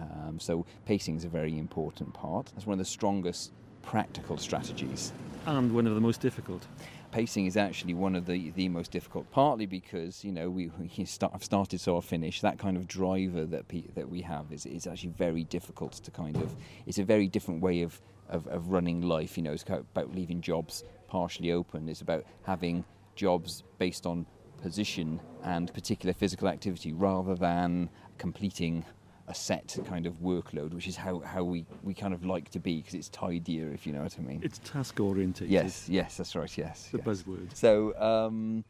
Um, 0.00 0.38
so 0.40 0.66
pacing 0.86 1.16
is 1.16 1.24
a 1.24 1.28
very 1.28 1.58
important 1.58 2.12
part. 2.14 2.50
That's 2.54 2.66
one 2.66 2.74
of 2.74 2.78
the 2.78 2.84
strongest 2.84 3.52
practical 3.82 4.36
strategies. 4.36 5.12
And 5.46 5.74
one 5.74 5.86
of 5.86 5.94
the 5.94 6.00
most 6.00 6.20
difficult. 6.20 6.66
Pacing 7.12 7.46
is 7.46 7.56
actually 7.56 7.94
one 7.94 8.16
of 8.16 8.26
the, 8.26 8.50
the 8.50 8.68
most 8.68 8.90
difficult, 8.90 9.30
partly 9.30 9.66
because 9.66 10.24
you 10.24 10.32
know 10.32 10.50
we, 10.50 10.70
we 10.78 11.04
start, 11.04 11.32
I've 11.34 11.44
started 11.44 11.80
so 11.80 11.96
I 11.96 12.00
finish. 12.00 12.40
That 12.40 12.58
kind 12.58 12.76
of 12.76 12.88
driver 12.88 13.44
that 13.46 13.68
pe- 13.68 13.86
that 13.94 14.08
we 14.08 14.22
have 14.22 14.50
is, 14.50 14.66
is 14.66 14.86
actually 14.86 15.10
very 15.10 15.44
difficult 15.44 15.92
to 15.92 16.10
kind 16.10 16.36
of. 16.36 16.54
It's 16.86 16.98
a 16.98 17.04
very 17.04 17.28
different 17.28 17.60
way 17.60 17.82
of, 17.82 18.00
of, 18.28 18.48
of 18.48 18.70
running 18.70 19.02
life. 19.02 19.36
You 19.36 19.44
know, 19.44 19.52
it's 19.52 19.62
about 19.62 20.14
leaving 20.14 20.40
jobs 20.40 20.82
partially 21.06 21.52
open. 21.52 21.88
It's 21.88 22.00
about 22.00 22.24
having 22.42 22.84
jobs 23.14 23.62
based 23.78 24.06
on 24.06 24.26
position 24.60 25.20
and 25.44 25.72
particular 25.72 26.14
physical 26.14 26.48
activity 26.48 26.92
rather 26.92 27.34
than 27.34 27.90
completing 28.18 28.84
a 29.26 29.34
set 29.34 29.76
kind 29.86 30.06
of 30.06 30.14
workload, 30.20 30.74
which 30.74 30.86
is 30.86 30.96
how, 30.96 31.20
how 31.20 31.42
we, 31.42 31.64
we 31.82 31.94
kind 31.94 32.12
of 32.12 32.24
like 32.24 32.50
to 32.50 32.58
be 32.58 32.76
because 32.76 32.94
it's 32.94 33.08
tidier, 33.08 33.70
if 33.72 33.86
you 33.86 33.92
know 33.92 34.02
what 34.02 34.16
I 34.18 34.22
mean. 34.22 34.40
It's 34.42 34.58
task 34.58 35.00
oriented. 35.00 35.48
Yes, 35.48 35.88
yes, 35.88 36.16
that's 36.16 36.34
right, 36.36 36.58
yes. 36.58 36.88
The 36.92 36.98
yes. 36.98 37.06
buzzword. 37.06 37.56
So 37.56 37.98
um, 38.00 38.64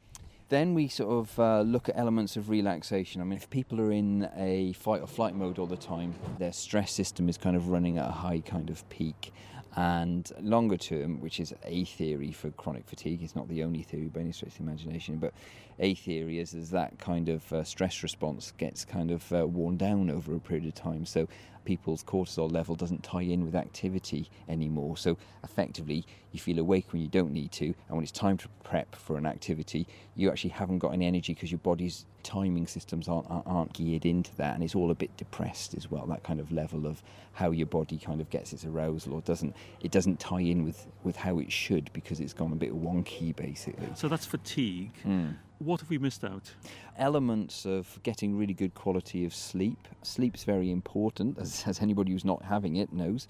then 0.48 0.74
we 0.74 0.88
sort 0.88 1.10
of 1.10 1.38
uh, 1.40 1.60
look 1.62 1.88
at 1.88 1.96
elements 1.96 2.36
of 2.36 2.48
relaxation. 2.48 3.20
I 3.20 3.24
mean, 3.24 3.36
if 3.36 3.50
people 3.50 3.80
are 3.80 3.90
in 3.90 4.28
a 4.36 4.72
fight 4.74 5.00
or 5.00 5.06
flight 5.06 5.34
mode 5.34 5.58
all 5.58 5.66
the 5.66 5.76
time, 5.76 6.14
their 6.38 6.52
stress 6.52 6.92
system 6.92 7.28
is 7.28 7.36
kind 7.36 7.56
of 7.56 7.68
running 7.68 7.98
at 7.98 8.08
a 8.08 8.12
high 8.12 8.40
kind 8.40 8.70
of 8.70 8.88
peak. 8.88 9.32
And 9.76 10.30
longer 10.40 10.76
term, 10.76 11.20
which 11.20 11.40
is 11.40 11.52
a 11.64 11.84
theory 11.84 12.30
for 12.30 12.50
chronic 12.50 12.86
fatigue, 12.86 13.22
it's 13.22 13.34
not 13.34 13.48
the 13.48 13.64
only 13.64 13.82
theory 13.82 14.06
by 14.06 14.20
any 14.20 14.30
stretch 14.30 14.52
of 14.52 14.58
the 14.58 14.62
imagination, 14.64 15.16
but 15.18 15.34
a 15.80 15.94
theory 15.94 16.38
is, 16.38 16.54
is 16.54 16.70
that 16.70 16.98
kind 16.98 17.28
of 17.28 17.52
uh, 17.52 17.64
stress 17.64 18.02
response 18.04 18.52
gets 18.56 18.84
kind 18.84 19.10
of 19.10 19.32
uh, 19.32 19.46
worn 19.46 19.76
down 19.76 20.10
over 20.10 20.34
a 20.36 20.38
period 20.38 20.66
of 20.66 20.74
time. 20.74 21.04
So 21.04 21.26
people's 21.64 22.02
cortisol 22.04 22.50
level 22.50 22.74
doesn't 22.74 23.02
tie 23.02 23.22
in 23.22 23.44
with 23.44 23.54
activity 23.54 24.30
anymore. 24.48 24.96
So 24.96 25.16
effectively, 25.42 26.06
you 26.32 26.40
feel 26.40 26.58
awake 26.58 26.92
when 26.92 27.02
you 27.02 27.08
don't 27.08 27.32
need 27.32 27.52
to, 27.52 27.66
and 27.66 27.96
when 27.96 28.02
it's 28.02 28.12
time 28.12 28.36
to 28.38 28.48
prep 28.62 28.94
for 28.96 29.16
an 29.16 29.26
activity, 29.26 29.86
you 30.16 30.30
actually 30.30 30.50
haven't 30.50 30.78
got 30.78 30.92
any 30.92 31.06
energy 31.06 31.34
because 31.34 31.50
your 31.50 31.58
body's 31.58 32.06
timing 32.22 32.66
systems 32.66 33.08
aren't, 33.08 33.26
aren't 33.28 33.72
geared 33.72 34.06
into 34.06 34.34
that, 34.36 34.54
and 34.54 34.64
it's 34.64 34.74
all 34.74 34.90
a 34.90 34.94
bit 34.94 35.16
depressed 35.16 35.74
as 35.74 35.90
well. 35.90 36.06
That 36.06 36.22
kind 36.22 36.40
of 36.40 36.50
level 36.50 36.86
of 36.86 37.02
how 37.32 37.50
your 37.50 37.66
body 37.66 37.98
kind 37.98 38.20
of 38.20 38.30
gets 38.30 38.52
its 38.52 38.64
arousal 38.64 39.14
or 39.14 39.20
doesn't, 39.22 39.54
it 39.80 39.90
doesn't 39.90 40.20
tie 40.20 40.40
in 40.40 40.64
with, 40.64 40.86
with 41.02 41.16
how 41.16 41.38
it 41.38 41.52
should 41.52 41.92
because 41.92 42.20
it's 42.20 42.32
gone 42.32 42.52
a 42.52 42.56
bit 42.56 42.72
wonky 42.72 43.34
basically. 43.34 43.88
So 43.94 44.08
that's 44.08 44.26
fatigue. 44.26 44.92
Mm. 45.04 45.36
What 45.58 45.80
have 45.80 45.88
we 45.90 45.98
missed 45.98 46.24
out? 46.24 46.52
Elements 46.98 47.64
of 47.64 48.00
getting 48.02 48.36
really 48.36 48.54
good 48.54 48.74
quality 48.74 49.24
of 49.24 49.34
sleep. 49.34 49.86
Sleep's 50.02 50.44
very 50.44 50.70
important, 50.70 51.38
as, 51.38 51.62
as 51.66 51.80
anybody 51.80 52.12
who's 52.12 52.24
not 52.24 52.42
having 52.42 52.76
it 52.76 52.92
knows. 52.92 53.28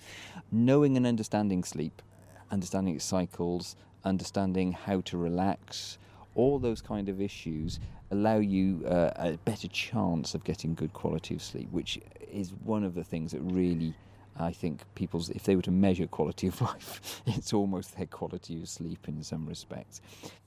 Knowing 0.51 0.97
and 0.97 1.07
understanding 1.07 1.63
sleep, 1.65 2.01
understanding 2.51 2.95
its 2.95 3.05
cycles, 3.05 3.77
understanding 4.05 4.73
how 4.73 5.03
to 5.03 5.19
relax, 5.19 5.99
all 6.35 6.59
those 6.59 6.81
kind 6.81 7.09
of 7.09 7.21
issues 7.21 7.79
allow 8.11 8.39
you 8.39 8.85
uh, 8.87 9.11
a 9.17 9.37
better 9.45 9.69
chance 9.69 10.35
of 10.35 10.45
getting 10.45 10.75
good 10.75 10.93
quality 10.93 11.35
of 11.35 11.43
sleep, 11.43 11.69
which 11.71 12.01
is 12.33 12.53
one 12.65 12.85
of 12.85 12.95
the 12.95 13.05
things 13.05 13.33
that 13.33 13.41
really 13.41 13.95
I 14.39 14.53
think 14.53 14.83
people's, 14.95 15.31
if 15.31 15.45
they 15.45 15.57
were 15.57 15.63
to 15.63 15.71
measure 15.71 16.07
quality 16.07 16.49
of 16.49 16.61
life, 16.71 17.23
it's 17.27 17.53
almost 17.53 17.97
their 17.97 18.07
quality 18.07 18.61
of 18.61 18.69
sleep 18.69 19.09
in 19.09 19.23
some 19.23 19.47
respects. 19.47 20.01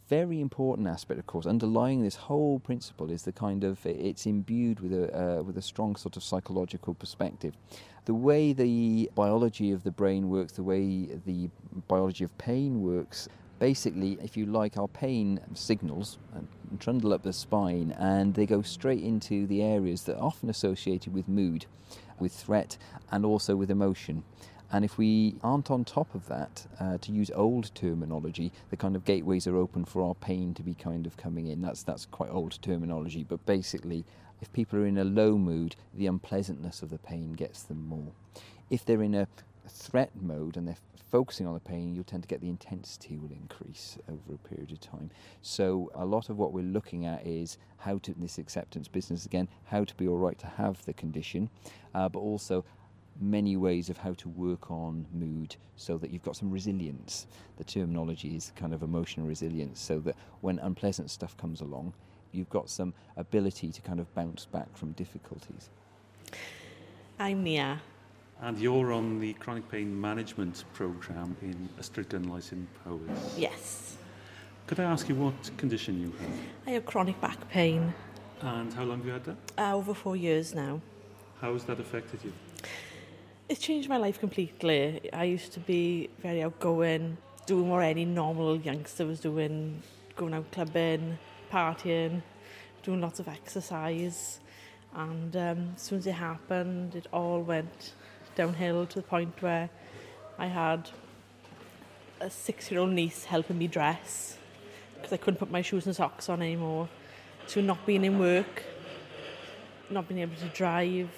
Very 0.09 0.39
important 0.39 0.87
aspect, 0.87 1.19
of 1.19 1.27
course, 1.27 1.45
underlying 1.45 2.01
this 2.01 2.15
whole 2.15 2.59
principle 2.59 3.11
is 3.11 3.23
the 3.23 3.33
kind 3.33 3.65
of 3.65 3.85
it's 3.85 4.25
imbued 4.25 4.79
with 4.79 4.93
a 4.93 5.39
uh, 5.39 5.43
with 5.43 5.57
a 5.57 5.61
strong 5.61 5.97
sort 5.97 6.15
of 6.15 6.23
psychological 6.23 6.93
perspective. 6.93 7.57
The 8.05 8.13
way 8.13 8.53
the 8.53 9.09
biology 9.15 9.73
of 9.73 9.83
the 9.83 9.91
brain 9.91 10.29
works, 10.29 10.53
the 10.53 10.63
way 10.63 11.09
the 11.25 11.49
biology 11.89 12.23
of 12.23 12.37
pain 12.37 12.81
works, 12.81 13.27
basically, 13.59 14.17
if 14.23 14.37
you 14.37 14.45
like, 14.45 14.77
our 14.77 14.87
pain 14.87 15.41
signals 15.53 16.17
trundle 16.79 17.13
up 17.13 17.23
the 17.23 17.33
spine 17.33 17.93
and 17.97 18.33
they 18.33 18.45
go 18.45 18.61
straight 18.61 19.03
into 19.03 19.47
the 19.47 19.61
areas 19.61 20.03
that 20.03 20.17
are 20.17 20.23
often 20.23 20.49
associated 20.49 21.13
with 21.13 21.27
mood, 21.27 21.65
with 22.19 22.33
threat, 22.33 22.77
and 23.11 23.25
also 23.25 23.55
with 23.55 23.71
emotion. 23.71 24.23
And 24.71 24.83
if 24.83 24.97
we 24.97 25.35
aren't 25.43 25.71
on 25.71 25.85
top 25.85 26.13
of 26.13 26.27
that, 26.27 26.67
uh, 26.79 26.97
to 26.97 27.11
use 27.11 27.31
old 27.33 27.73
terminology, 27.73 28.51
the 28.69 28.77
kind 28.77 28.95
of 28.95 29.05
gateways 29.05 29.47
are 29.47 29.55
open 29.55 29.85
for 29.85 30.01
our 30.01 30.15
pain 30.15 30.53
to 30.55 30.63
be 30.63 30.73
kind 30.73 31.05
of 31.05 31.15
coming 31.15 31.47
in. 31.47 31.61
That's 31.61 31.83
that's 31.83 32.05
quite 32.05 32.29
old 32.29 32.61
terminology, 32.61 33.23
but 33.23 33.45
basically, 33.45 34.03
if 34.41 34.51
people 34.51 34.79
are 34.79 34.85
in 34.85 34.97
a 34.97 35.03
low 35.03 35.37
mood, 35.37 35.75
the 35.93 36.07
unpleasantness 36.07 36.81
of 36.81 36.89
the 36.89 36.97
pain 36.97 37.33
gets 37.33 37.63
them 37.63 37.87
more. 37.87 38.11
If 38.69 38.83
they're 38.83 39.03
in 39.03 39.15
a 39.15 39.27
threat 39.67 40.11
mode 40.21 40.57
and 40.57 40.67
they're 40.67 40.77
focusing 41.11 41.47
on 41.47 41.53
the 41.53 41.59
pain, 41.59 41.93
you'll 41.93 42.03
tend 42.03 42.23
to 42.23 42.27
get 42.27 42.41
the 42.41 42.49
intensity 42.49 43.17
will 43.17 43.31
increase 43.31 43.97
over 44.09 44.35
a 44.35 44.47
period 44.47 44.71
of 44.71 44.79
time. 44.81 45.09
So 45.41 45.91
a 45.95 46.05
lot 46.05 46.29
of 46.29 46.37
what 46.37 46.53
we're 46.53 46.63
looking 46.63 47.05
at 47.05 47.25
is 47.25 47.57
how 47.77 47.97
to 47.99 48.13
this 48.13 48.37
acceptance 48.37 48.87
business 48.87 49.25
again, 49.25 49.47
how 49.65 49.83
to 49.83 49.95
be 49.95 50.07
all 50.07 50.17
right 50.17 50.37
to 50.39 50.47
have 50.47 50.83
the 50.85 50.93
condition, 50.93 51.49
uh, 51.93 52.09
but 52.09 52.19
also 52.19 52.65
many 53.19 53.57
ways 53.57 53.89
of 53.89 53.97
how 53.97 54.13
to 54.13 54.29
work 54.29 54.69
on 54.69 55.05
mood 55.13 55.55
so 55.75 55.97
that 55.97 56.11
you've 56.11 56.23
got 56.23 56.35
some 56.35 56.51
resilience. 56.51 57.25
The 57.57 57.63
terminology 57.63 58.35
is 58.35 58.51
kind 58.55 58.73
of 58.73 58.83
emotional 58.83 59.27
resilience, 59.27 59.79
so 59.79 59.99
that 59.99 60.15
when 60.41 60.59
unpleasant 60.59 61.09
stuff 61.09 61.35
comes 61.37 61.61
along, 61.61 61.93
you've 62.31 62.49
got 62.49 62.69
some 62.69 62.93
ability 63.15 63.71
to 63.71 63.81
kind 63.81 63.99
of 63.99 64.13
bounce 64.13 64.45
back 64.45 64.75
from 64.75 64.91
difficulties. 64.91 65.69
I'm 67.19 67.43
Nia. 67.43 67.81
And 68.41 68.57
you're 68.59 68.93
on 68.93 69.19
the 69.19 69.33
chronic 69.33 69.69
pain 69.69 69.99
management 69.99 70.63
program 70.73 71.35
in 71.41 71.69
Ystradgynlais 71.79 72.51
in 72.51 72.67
Powys. 72.83 73.33
Yes. 73.35 73.97
Could 74.67 74.79
I 74.79 74.83
ask 74.83 75.09
you 75.09 75.15
what 75.15 75.57
condition 75.57 75.99
you 75.99 76.11
have? 76.19 76.39
I 76.67 76.71
have 76.71 76.85
chronic 76.85 77.19
back 77.19 77.49
pain. 77.49 77.93
And 78.41 78.71
how 78.73 78.83
long 78.83 78.99
have 78.99 79.07
you 79.07 79.13
had 79.13 79.23
that? 79.25 79.37
Uh, 79.57 79.75
over 79.75 79.93
four 79.95 80.15
years 80.15 80.53
now. 80.53 80.81
How 81.41 81.53
has 81.53 81.63
that 81.63 81.79
affected 81.79 82.19
you? 82.23 82.33
It's 83.49 83.59
changed 83.59 83.89
my 83.89 83.97
life 83.97 84.19
completely. 84.19 85.09
I 85.13 85.23
used 85.23 85.53
to 85.53 85.59
be 85.59 86.09
very 86.21 86.43
outgoing, 86.43 87.17
doing 87.47 87.69
what 87.69 87.79
any 87.79 88.05
normal 88.05 88.57
youngster 88.57 89.05
was 89.05 89.19
doing, 89.19 89.81
going 90.15 90.33
out 90.33 90.51
clubbing, 90.51 91.17
partying, 91.51 92.21
doing 92.83 93.01
lots 93.01 93.19
of 93.19 93.27
exercise. 93.27 94.41
And 94.93 95.35
um, 95.35 95.73
as 95.75 95.81
soon 95.81 95.99
as 95.99 96.07
it 96.07 96.13
happened, 96.13 96.95
it 96.95 97.07
all 97.11 97.41
went 97.41 97.93
downhill 98.37 98.85
to 98.85 98.95
the 98.95 99.07
point 99.07 99.33
where 99.41 99.69
I 100.37 100.45
had 100.45 100.89
a 102.21 102.29
six 102.29 102.71
year 102.71 102.79
old 102.79 102.91
niece 102.91 103.25
helping 103.25 103.57
me 103.57 103.67
dress 103.67 104.37
because 104.95 105.11
I 105.11 105.17
couldn't 105.17 105.39
put 105.39 105.51
my 105.51 105.61
shoes 105.61 105.85
and 105.87 105.95
socks 105.95 106.29
on 106.29 106.41
anymore. 106.41 106.87
To 107.49 107.61
not 107.61 107.85
being 107.85 108.05
in 108.05 108.19
work, 108.19 108.63
not 109.89 110.07
being 110.07 110.21
able 110.21 110.35
to 110.35 110.47
drive, 110.49 111.09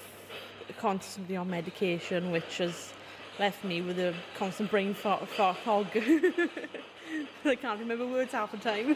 constantly 0.80 1.36
on 1.36 1.50
medication, 1.50 2.32
which 2.32 2.60
has 2.60 2.94
left 3.40 3.64
me 3.64 3.82
with 3.82 4.00
a 4.00 4.14
constant 4.36 4.70
brain 4.70 4.94
fog. 4.94 5.28
fog. 5.28 5.88
I 7.46 7.56
can't 7.56 7.80
remember 7.80 8.06
words 8.06 8.32
half 8.32 8.52
the 8.52 8.58
time. 8.58 8.96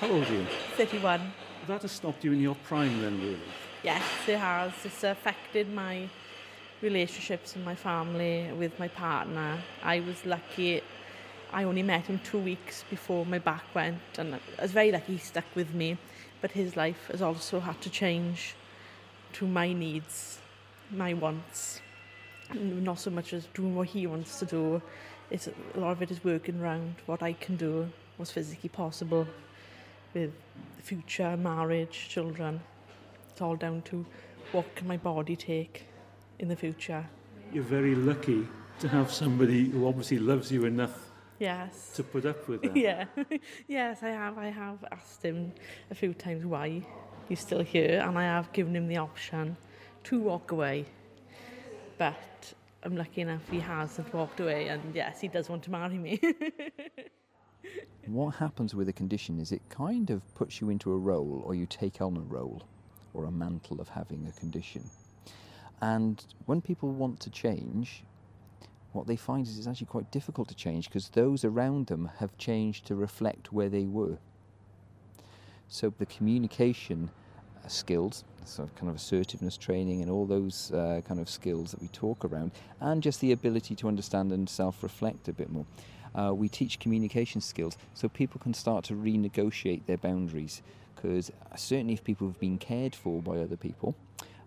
How 0.00 0.08
old 0.08 0.26
are 0.26 0.32
you? 0.32 0.46
31. 0.76 1.32
That 1.66 1.82
has 1.82 1.92
stopped 1.92 2.22
you 2.24 2.32
in 2.32 2.40
your 2.40 2.54
prime 2.66 3.00
then, 3.00 3.20
really? 3.20 3.40
Yes, 3.82 4.04
it 4.28 4.38
has. 4.38 4.72
It's 4.84 5.02
affected 5.02 5.72
my 5.72 6.08
relationships 6.82 7.56
in 7.56 7.64
my 7.64 7.74
family, 7.74 8.50
with 8.58 8.78
my 8.78 8.88
partner. 8.88 9.58
I 9.82 10.00
was 10.00 10.26
lucky. 10.26 10.82
I 11.52 11.64
only 11.64 11.82
met 11.82 12.06
him 12.06 12.20
two 12.24 12.38
weeks 12.38 12.84
before 12.90 13.24
my 13.24 13.38
back 13.38 13.64
went, 13.74 14.18
and 14.18 14.34
I 14.34 14.62
was 14.62 14.72
very 14.72 14.90
lucky 14.90 15.12
he 15.12 15.18
stuck 15.18 15.44
with 15.54 15.72
me. 15.72 15.96
But 16.40 16.50
his 16.52 16.76
life 16.76 17.08
has 17.10 17.22
also 17.22 17.60
had 17.60 17.80
to 17.82 17.90
change 17.90 18.54
to 19.34 19.46
my 19.46 19.72
needs 19.72 20.38
my 20.92 21.14
wants, 21.14 21.80
not 22.54 22.98
so 22.98 23.10
much 23.10 23.32
as 23.32 23.46
doing 23.54 23.74
what 23.74 23.88
he 23.88 24.06
wants 24.06 24.38
to 24.38 24.46
do. 24.46 24.82
it's 25.30 25.46
a 25.46 25.80
lot 25.80 25.92
of 25.92 26.02
it 26.02 26.10
is 26.10 26.22
working 26.22 26.60
around 26.60 26.94
what 27.06 27.22
I 27.22 27.32
can 27.32 27.56
do, 27.56 27.88
what's 28.16 28.30
physically 28.30 28.68
possible 28.68 29.26
with 30.12 30.32
future, 30.82 31.36
marriage, 31.38 32.08
children. 32.10 32.60
It's 33.30 33.40
all 33.40 33.56
down 33.56 33.80
to 33.82 34.04
what 34.52 34.76
can 34.76 34.86
my 34.86 34.98
body 34.98 35.36
take 35.36 35.86
in 36.42 36.48
the 36.48 36.56
future. 36.56 37.06
You're 37.52 37.62
very 37.64 37.94
lucky 37.94 38.46
to 38.80 38.88
have 38.88 39.10
somebody 39.10 39.70
who 39.70 39.86
obviously 39.86 40.18
loves 40.18 40.50
you 40.52 40.64
enough 40.66 41.08
Yes. 41.38 41.92
to 41.96 42.02
put 42.04 42.24
up 42.26 42.46
with 42.48 42.62
that. 42.62 42.76
Yeah. 42.76 43.04
yes, 43.68 44.02
I 44.02 44.10
have. 44.10 44.36
I 44.38 44.48
have 44.50 44.84
asked 44.92 45.22
him 45.24 45.52
a 45.90 45.94
few 45.94 46.12
times 46.14 46.44
why 46.44 46.82
he's 47.28 47.40
still 47.40 47.62
here, 47.62 48.00
and 48.06 48.18
I 48.18 48.24
have 48.24 48.52
given 48.52 48.76
him 48.76 48.86
the 48.88 48.98
option 48.98 49.56
to 50.04 50.20
walk 50.20 50.50
away. 50.52 50.84
But 51.98 52.52
I'm 52.82 52.96
lucky 52.96 53.20
enough 53.22 53.48
he 53.50 53.60
hasn't 53.60 54.12
walked 54.12 54.40
away, 54.40 54.68
and 54.68 54.82
yes, 54.94 55.20
he 55.20 55.28
does 55.28 55.48
want 55.48 55.62
to 55.64 55.70
marry 55.70 55.96
me. 55.98 56.20
What 58.06 58.34
happens 58.34 58.74
with 58.74 58.88
a 58.88 58.92
condition 58.92 59.38
is 59.38 59.52
it 59.52 59.62
kind 59.68 60.10
of 60.10 60.20
puts 60.34 60.60
you 60.60 60.70
into 60.70 60.92
a 60.92 60.96
role, 60.98 61.40
or 61.46 61.54
you 61.54 61.66
take 61.66 62.02
on 62.02 62.16
a 62.16 62.20
role, 62.20 62.62
or 63.14 63.24
a 63.26 63.30
mantle 63.30 63.80
of 63.80 63.88
having 63.88 64.26
a 64.26 64.32
condition. 64.40 64.82
And 65.82 66.24
when 66.46 66.60
people 66.60 66.90
want 66.92 67.18
to 67.20 67.30
change, 67.30 68.04
what 68.92 69.08
they 69.08 69.16
find 69.16 69.46
is 69.46 69.58
it's 69.58 69.66
actually 69.66 69.88
quite 69.88 70.12
difficult 70.12 70.48
to 70.48 70.54
change 70.54 70.88
because 70.88 71.08
those 71.08 71.44
around 71.44 71.88
them 71.88 72.08
have 72.18 72.38
changed 72.38 72.86
to 72.86 72.94
reflect 72.94 73.52
where 73.52 73.68
they 73.68 73.86
were. 73.86 74.18
So 75.66 75.92
the 75.98 76.06
communication 76.06 77.10
uh, 77.64 77.68
skills, 77.68 78.22
so 78.44 78.68
kind 78.76 78.90
of 78.90 78.94
assertiveness 78.94 79.56
training, 79.56 80.02
and 80.02 80.10
all 80.10 80.24
those 80.24 80.70
uh, 80.70 81.00
kind 81.04 81.18
of 81.18 81.28
skills 81.28 81.72
that 81.72 81.82
we 81.82 81.88
talk 81.88 82.24
around, 82.24 82.52
and 82.80 83.02
just 83.02 83.20
the 83.20 83.32
ability 83.32 83.74
to 83.76 83.88
understand 83.88 84.30
and 84.30 84.48
self-reflect 84.48 85.26
a 85.26 85.32
bit 85.32 85.50
more. 85.50 85.66
Uh, 86.14 86.32
we 86.32 86.48
teach 86.48 86.78
communication 86.78 87.40
skills 87.40 87.76
so 87.94 88.08
people 88.08 88.38
can 88.38 88.54
start 88.54 88.84
to 88.84 88.94
renegotiate 88.94 89.86
their 89.86 89.96
boundaries. 89.96 90.62
Because 90.94 91.32
certainly, 91.56 91.94
if 91.94 92.04
people 92.04 92.28
have 92.28 92.38
been 92.38 92.58
cared 92.58 92.94
for 92.94 93.20
by 93.20 93.38
other 93.38 93.56
people, 93.56 93.96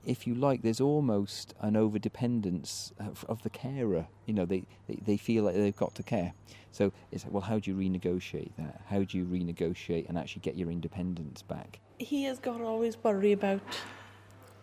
if 0.05 0.27
you 0.27 0.35
like, 0.35 0.61
there's 0.61 0.81
almost 0.81 1.53
an 1.61 1.75
over 1.75 1.99
dependence 1.99 2.93
of, 2.99 3.41
the 3.43 3.49
carer. 3.49 4.07
You 4.25 4.33
know, 4.33 4.45
they, 4.45 4.65
they, 4.87 4.95
they 5.05 5.17
feel 5.17 5.43
like 5.43 5.55
they've 5.55 5.75
got 5.75 5.95
to 5.95 6.03
care. 6.03 6.33
So 6.71 6.91
it's 7.11 7.23
like, 7.23 7.33
well, 7.33 7.41
how 7.41 7.59
do 7.59 7.71
you 7.71 7.77
renegotiate 7.77 8.51
that? 8.57 8.81
How 8.87 9.03
do 9.03 9.17
you 9.17 9.25
renegotiate 9.25 10.09
and 10.09 10.17
actually 10.17 10.41
get 10.41 10.57
your 10.57 10.71
independence 10.71 11.41
back? 11.41 11.79
he 11.97 12.23
has 12.23 12.39
got 12.39 12.57
to 12.57 12.63
always 12.63 12.97
worry 13.03 13.31
about 13.31 13.61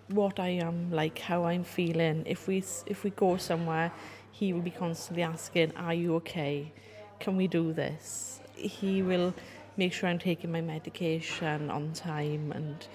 what 0.09 0.39
I 0.39 0.49
am 0.49 0.91
like, 0.91 1.19
how 1.19 1.45
I'm 1.45 1.65
feeling. 1.65 2.25
If 2.27 2.47
we 2.47 2.59
if 2.87 3.05
we 3.05 3.11
go 3.11 3.37
somewhere, 3.37 3.93
he 4.31 4.53
will 4.53 4.61
be 4.61 4.71
constantly 4.71 5.23
asking, 5.23 5.75
"Are 5.77 5.95
you 5.95 6.15
okay? 6.17 6.73
Can 7.21 7.37
we 7.37 7.47
do 7.47 7.73
this?" 7.73 8.41
He 8.55 9.03
will 9.03 9.35
make 9.77 9.93
sure 9.93 10.09
I'm 10.09 10.19
taking 10.19 10.53
my 10.53 10.61
medication 10.61 11.71
on 11.71 11.93
time, 11.93 12.53
and 12.53 12.87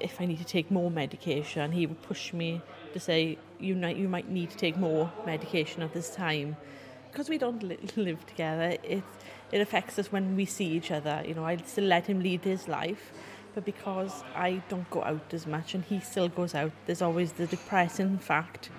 if 0.00 0.20
I 0.20 0.26
need 0.26 0.38
to 0.38 0.44
take 0.44 0.70
more 0.70 0.90
medication, 0.90 1.72
he 1.72 1.86
will 1.86 1.96
push 1.96 2.32
me 2.32 2.62
to 2.92 3.00
say, 3.00 3.38
"You 3.58 3.74
might 3.76 3.96
you 3.96 4.08
might 4.08 4.28
need 4.30 4.50
to 4.50 4.56
take 4.56 4.76
more 4.76 5.12
medication 5.24 5.82
at 5.82 5.92
this 5.92 6.10
time." 6.14 6.56
Because 7.10 7.28
we 7.28 7.38
don't 7.38 7.62
li- 7.62 7.78
live 7.96 8.24
together, 8.26 8.76
it 8.82 9.04
it 9.52 9.60
affects 9.60 9.98
us 9.98 10.12
when 10.12 10.36
we 10.36 10.44
see 10.44 10.66
each 10.66 10.90
other. 10.90 11.22
You 11.26 11.34
know, 11.34 11.44
I 11.44 11.56
still 11.58 11.84
let 11.84 12.06
him 12.06 12.20
lead 12.20 12.44
his 12.44 12.68
life, 12.68 13.12
but 13.54 13.64
because 13.64 14.24
I 14.34 14.62
don't 14.68 14.88
go 14.90 15.02
out 15.02 15.32
as 15.32 15.46
much 15.46 15.74
and 15.74 15.84
he 15.84 16.00
still 16.00 16.28
goes 16.28 16.54
out, 16.54 16.72
there's 16.86 17.02
always 17.02 17.32
the 17.32 17.46
depressing 17.46 18.18
fact: 18.18 18.70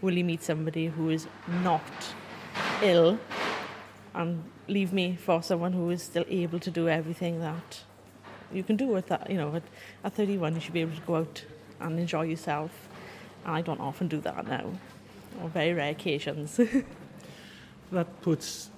will 0.00 0.14
he 0.14 0.22
meet 0.22 0.42
somebody 0.42 0.86
who 0.86 1.10
is 1.10 1.26
not 1.62 2.14
ill 2.82 3.18
and 4.14 4.44
leave 4.68 4.92
me 4.92 5.16
for 5.16 5.42
someone 5.42 5.72
who 5.72 5.90
is 5.90 6.02
still 6.02 6.24
able 6.28 6.58
to 6.58 6.70
do 6.70 6.88
everything 6.88 7.40
that 7.40 7.80
you 8.52 8.62
can 8.62 8.76
do 8.76 8.86
with 8.86 9.06
that? 9.08 9.30
You 9.30 9.36
know, 9.36 9.54
at, 9.54 9.62
at 10.04 10.14
31, 10.14 10.54
you 10.54 10.60
should 10.60 10.72
be 10.72 10.80
able 10.80 10.96
to 10.96 11.02
go 11.02 11.16
out 11.16 11.44
and 11.80 11.98
enjoy 11.98 12.22
yourself. 12.22 12.70
And 13.44 13.54
I 13.56 13.62
don't 13.62 13.80
often 13.80 14.08
do 14.08 14.20
that 14.20 14.46
now, 14.46 14.70
on 15.42 15.50
very 15.50 15.72
rare 15.72 15.90
occasions. 15.90 16.60
That 17.92 18.22
puts 18.22 18.70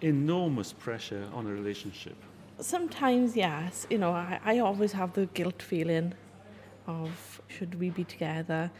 enormous 0.00 0.72
pressure 0.72 1.28
on 1.32 1.46
a 1.46 1.50
relationship. 1.50 2.16
Sometimes, 2.58 3.36
yes. 3.36 3.86
You 3.90 3.98
know, 3.98 4.10
I, 4.10 4.40
I 4.44 4.58
always 4.58 4.90
have 4.92 5.12
the 5.12 5.26
guilt 5.26 5.62
feeling 5.62 6.14
of 6.86 7.40
should 7.48 7.78
we 7.78 7.90
be 7.90 8.04
together? 8.04 8.70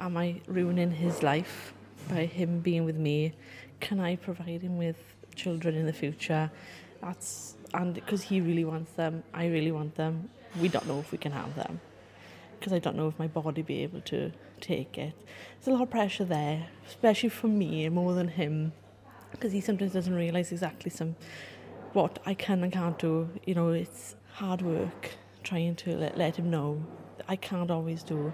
Am 0.00 0.16
I 0.16 0.40
ruining 0.46 0.90
his 0.90 1.22
life 1.22 1.72
by 2.08 2.24
him 2.24 2.60
being 2.60 2.84
with 2.84 2.96
me? 2.96 3.32
Can 3.80 4.00
I 4.00 4.16
provide 4.16 4.62
him 4.62 4.76
with 4.76 4.96
children 5.36 5.74
in 5.76 5.86
the 5.86 5.92
future? 5.92 6.50
That's 7.00 7.54
and 7.74 7.94
because 7.94 8.22
he 8.22 8.40
really 8.40 8.64
wants 8.64 8.92
them, 8.92 9.22
I 9.34 9.46
really 9.46 9.72
want 9.72 9.96
them. 9.96 10.30
We 10.60 10.68
don't 10.68 10.86
know 10.86 10.98
if 10.98 11.12
we 11.12 11.18
can 11.18 11.32
have 11.32 11.54
them 11.54 11.80
because 12.58 12.72
I 12.72 12.78
don't 12.78 12.96
know 12.96 13.08
if 13.08 13.18
my 13.18 13.26
body 13.26 13.62
be 13.62 13.82
able 13.82 14.00
to 14.02 14.32
take 14.60 14.98
it. 14.98 15.14
There's 15.58 15.68
a 15.68 15.70
lot 15.72 15.82
of 15.82 15.90
pressure 15.90 16.24
there, 16.24 16.66
especially 16.86 17.28
for 17.28 17.48
me 17.48 17.88
more 17.88 18.14
than 18.14 18.28
him, 18.28 18.72
because 19.30 19.52
he 19.52 19.60
sometimes 19.60 19.92
doesn't 19.92 20.14
realise 20.14 20.50
exactly 20.52 20.90
some 20.90 21.16
what 21.92 22.18
I 22.26 22.34
can 22.34 22.62
and 22.62 22.72
can't 22.72 22.98
do. 22.98 23.28
You 23.44 23.54
know, 23.54 23.70
it's 23.70 24.16
hard 24.32 24.62
work 24.62 25.10
trying 25.42 25.76
to 25.76 25.96
let, 25.96 26.18
let 26.18 26.36
him 26.36 26.50
know 26.50 26.82
I 27.28 27.36
can't 27.36 27.70
always 27.70 28.02
do 28.02 28.32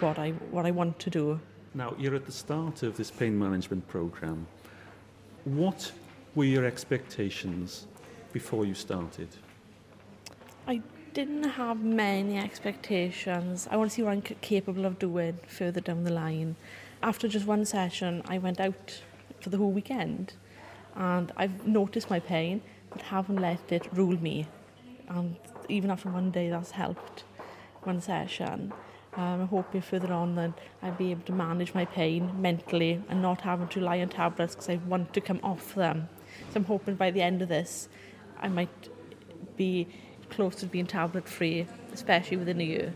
what 0.00 0.18
I 0.18 0.30
what 0.50 0.66
I 0.66 0.70
want 0.70 0.98
to 1.00 1.10
do. 1.10 1.40
Now, 1.74 1.94
you're 1.98 2.14
at 2.14 2.26
the 2.26 2.32
start 2.32 2.82
of 2.82 2.96
this 2.96 3.10
pain 3.10 3.38
management 3.38 3.86
program. 3.88 4.46
What 5.44 5.92
were 6.34 6.44
your 6.44 6.64
expectations 6.64 7.86
before 8.32 8.64
you 8.64 8.74
started? 8.74 9.28
I 10.66 10.80
didn't 11.12 11.44
have 11.44 11.82
many 11.82 12.38
expectations. 12.38 13.68
I 13.70 13.76
want 13.76 13.90
to 13.90 13.94
see 13.94 14.02
what 14.02 14.12
I'm 14.12 14.22
capable 14.22 14.86
of 14.86 14.98
doing 14.98 15.38
further 15.46 15.80
down 15.80 16.04
the 16.04 16.12
line. 16.12 16.56
After 17.02 17.28
just 17.28 17.46
one 17.46 17.64
session, 17.64 18.22
I 18.26 18.38
went 18.38 18.60
out 18.60 19.02
for 19.40 19.50
the 19.50 19.58
whole 19.58 19.72
weekend 19.72 20.34
and 20.94 21.32
I've 21.36 21.66
noticed 21.66 22.10
my 22.10 22.20
pain 22.20 22.62
but 22.90 23.02
haven't 23.02 23.40
let 23.40 23.72
it 23.72 23.88
rule 23.92 24.20
me. 24.20 24.46
And 25.08 25.36
even 25.68 25.90
after 25.90 26.10
one 26.10 26.30
day, 26.30 26.50
that's 26.50 26.70
helped. 26.72 27.24
One 27.82 28.00
session. 28.00 28.72
Um, 29.14 29.42
I'm 29.42 29.48
hoping 29.48 29.82
further 29.82 30.12
on 30.12 30.36
that 30.36 30.52
I'll 30.82 30.92
be 30.92 31.10
able 31.10 31.24
to 31.24 31.32
manage 31.32 31.74
my 31.74 31.84
pain 31.84 32.30
mentally 32.40 33.02
and 33.10 33.20
not 33.20 33.42
having 33.42 33.68
to 33.68 33.80
rely 33.80 34.00
on 34.00 34.08
tablets 34.08 34.54
because 34.54 34.70
I 34.70 34.76
want 34.86 35.12
to 35.12 35.20
come 35.20 35.40
off 35.42 35.74
them. 35.74 36.08
So 36.50 36.56
I'm 36.56 36.64
hoping 36.64 36.94
by 36.94 37.10
the 37.10 37.20
end 37.20 37.42
of 37.42 37.48
this, 37.48 37.88
I 38.42 38.48
might 38.48 38.88
be 39.56 39.86
close 40.28 40.56
to 40.56 40.66
being 40.66 40.86
tablet 40.86 41.28
free, 41.28 41.66
especially 41.92 42.36
within 42.36 42.60
a 42.60 42.64
year. 42.64 42.92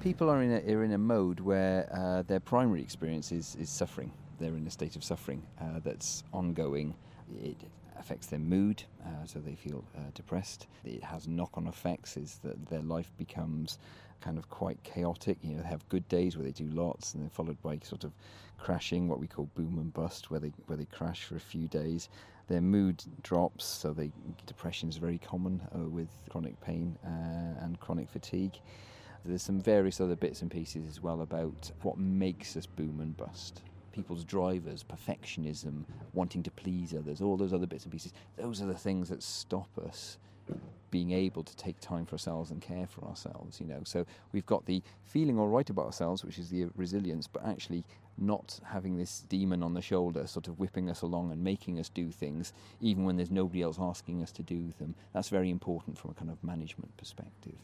People 0.00 0.30
are 0.30 0.42
in 0.42 0.52
a, 0.52 0.72
are 0.72 0.84
in 0.84 0.92
a 0.92 0.98
mode 0.98 1.40
where 1.40 1.88
uh, 1.92 2.22
their 2.22 2.40
primary 2.40 2.80
experience 2.80 3.32
is, 3.32 3.56
is 3.60 3.68
suffering. 3.68 4.12
They're 4.38 4.56
in 4.56 4.66
a 4.66 4.70
state 4.70 4.96
of 4.96 5.04
suffering 5.04 5.42
uh, 5.60 5.80
that's 5.84 6.22
ongoing. 6.32 6.94
It 7.42 7.56
affects 7.98 8.28
their 8.28 8.38
mood, 8.38 8.82
uh, 9.04 9.26
so 9.26 9.40
they 9.40 9.54
feel 9.54 9.84
uh, 9.96 10.00
depressed. 10.14 10.68
It 10.84 11.04
has 11.04 11.28
knock-on 11.28 11.66
effects, 11.66 12.16
is 12.16 12.40
that 12.44 12.66
their 12.70 12.80
life 12.80 13.10
becomes 13.18 13.78
kind 14.22 14.38
of 14.38 14.48
quite 14.48 14.82
chaotic. 14.84 15.36
You 15.42 15.56
know, 15.56 15.62
they 15.62 15.68
have 15.68 15.86
good 15.90 16.08
days 16.08 16.36
where 16.36 16.44
they 16.44 16.52
do 16.52 16.68
lots, 16.68 17.12
and 17.12 17.22
then 17.22 17.30
followed 17.30 17.60
by 17.62 17.78
sort 17.82 18.04
of 18.04 18.12
crashing, 18.58 19.08
what 19.08 19.18
we 19.18 19.26
call 19.26 19.50
boom 19.54 19.78
and 19.78 19.92
bust, 19.92 20.30
where 20.30 20.40
they 20.40 20.52
where 20.66 20.78
they 20.78 20.86
crash 20.86 21.24
for 21.24 21.36
a 21.36 21.40
few 21.40 21.68
days. 21.68 22.08
Their 22.50 22.60
mood 22.60 23.04
drops, 23.22 23.64
so 23.64 23.92
they 23.92 24.10
depression 24.44 24.88
is 24.88 24.96
very 24.96 25.18
common 25.18 25.62
uh, 25.72 25.88
with 25.88 26.08
chronic 26.28 26.60
pain 26.60 26.98
uh, 27.06 27.64
and 27.64 27.78
chronic 27.78 28.10
fatigue. 28.10 28.58
There's 29.24 29.42
some 29.42 29.60
various 29.60 30.00
other 30.00 30.16
bits 30.16 30.42
and 30.42 30.50
pieces 30.50 30.88
as 30.88 31.00
well 31.00 31.20
about 31.20 31.70
what 31.82 31.96
makes 31.96 32.56
us 32.56 32.66
boom 32.66 32.98
and 33.00 33.16
bust. 33.16 33.62
People's 33.92 34.24
drivers, 34.24 34.82
perfectionism, 34.82 35.84
wanting 36.12 36.42
to 36.42 36.50
please 36.50 36.92
others, 36.92 37.20
all 37.20 37.36
those 37.36 37.52
other 37.52 37.68
bits 37.68 37.84
and 37.84 37.92
pieces. 37.92 38.12
Those 38.36 38.60
are 38.60 38.66
the 38.66 38.74
things 38.74 39.08
that 39.10 39.22
stop 39.22 39.68
us 39.78 40.18
being 40.90 41.12
able 41.12 41.44
to 41.44 41.54
take 41.56 41.78
time 41.78 42.04
for 42.04 42.14
ourselves 42.14 42.50
and 42.50 42.60
care 42.60 42.88
for 42.88 43.04
ourselves, 43.04 43.60
you 43.60 43.66
know. 43.66 43.80
So 43.84 44.04
we've 44.32 44.46
got 44.46 44.66
the 44.66 44.82
feeling 45.04 45.38
all 45.38 45.46
right 45.46 45.70
about 45.70 45.86
ourselves, 45.86 46.24
which 46.24 46.38
is 46.38 46.48
the 46.48 46.66
resilience, 46.74 47.28
but 47.28 47.46
actually 47.46 47.84
not 48.20 48.60
having 48.64 48.96
this 48.98 49.20
demon 49.28 49.62
on 49.62 49.74
the 49.74 49.82
shoulder 49.82 50.26
sort 50.26 50.46
of 50.48 50.58
whipping 50.58 50.90
us 50.90 51.02
along 51.02 51.32
and 51.32 51.42
making 51.42 51.78
us 51.78 51.88
do 51.88 52.10
things 52.10 52.52
even 52.80 53.04
when 53.04 53.16
there's 53.16 53.30
nobody 53.30 53.62
else 53.62 53.78
asking 53.80 54.22
us 54.22 54.30
to 54.32 54.42
do 54.42 54.72
them. 54.78 54.94
That's 55.12 55.28
very 55.28 55.50
important 55.50 55.98
from 55.98 56.10
a 56.10 56.14
kind 56.14 56.30
of 56.30 56.42
management 56.44 56.96
perspective. 56.96 57.56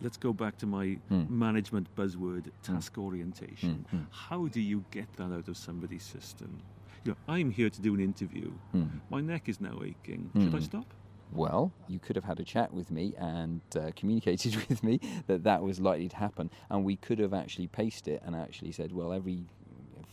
Let's 0.00 0.16
go 0.16 0.32
back 0.32 0.58
to 0.58 0.66
my 0.66 0.98
Hmm. 1.08 1.24
management 1.28 1.88
buzzword, 1.96 2.50
task 2.62 2.98
orientation. 2.98 3.86
Hmm, 3.90 3.96
hmm. 3.96 4.02
How 4.10 4.48
do 4.48 4.60
you 4.60 4.84
get 4.90 5.12
that 5.16 5.32
out 5.32 5.48
of 5.48 5.56
somebody's 5.56 6.02
system? 6.02 6.60
You 7.04 7.12
know, 7.12 7.16
I'm 7.28 7.50
here 7.50 7.70
to 7.70 7.80
do 7.80 7.94
an 7.94 8.00
interview. 8.00 8.50
Hmm. 8.72 8.84
My 9.10 9.20
neck 9.20 9.48
is 9.48 9.60
now 9.60 9.80
aching. 9.84 10.30
Should 10.34 10.54
I 10.54 10.58
Hmm. 10.58 10.64
stop? 10.64 10.94
Well, 11.32 11.72
you 11.88 11.98
could 11.98 12.16
have 12.16 12.24
had 12.24 12.38
a 12.38 12.44
chat 12.44 12.72
with 12.72 12.90
me 12.90 13.14
and 13.18 13.60
uh, 13.76 13.90
communicated 13.96 14.56
with 14.68 14.82
me 14.84 15.00
that 15.26 15.42
that 15.44 15.62
was 15.62 15.80
likely 15.80 16.08
to 16.08 16.16
happen, 16.16 16.50
and 16.70 16.84
we 16.84 16.96
could 16.96 17.18
have 17.18 17.34
actually 17.34 17.66
paced 17.68 18.06
it 18.08 18.22
and 18.24 18.36
actually 18.36 18.72
said, 18.72 18.92
well, 18.92 19.12
every 19.12 19.44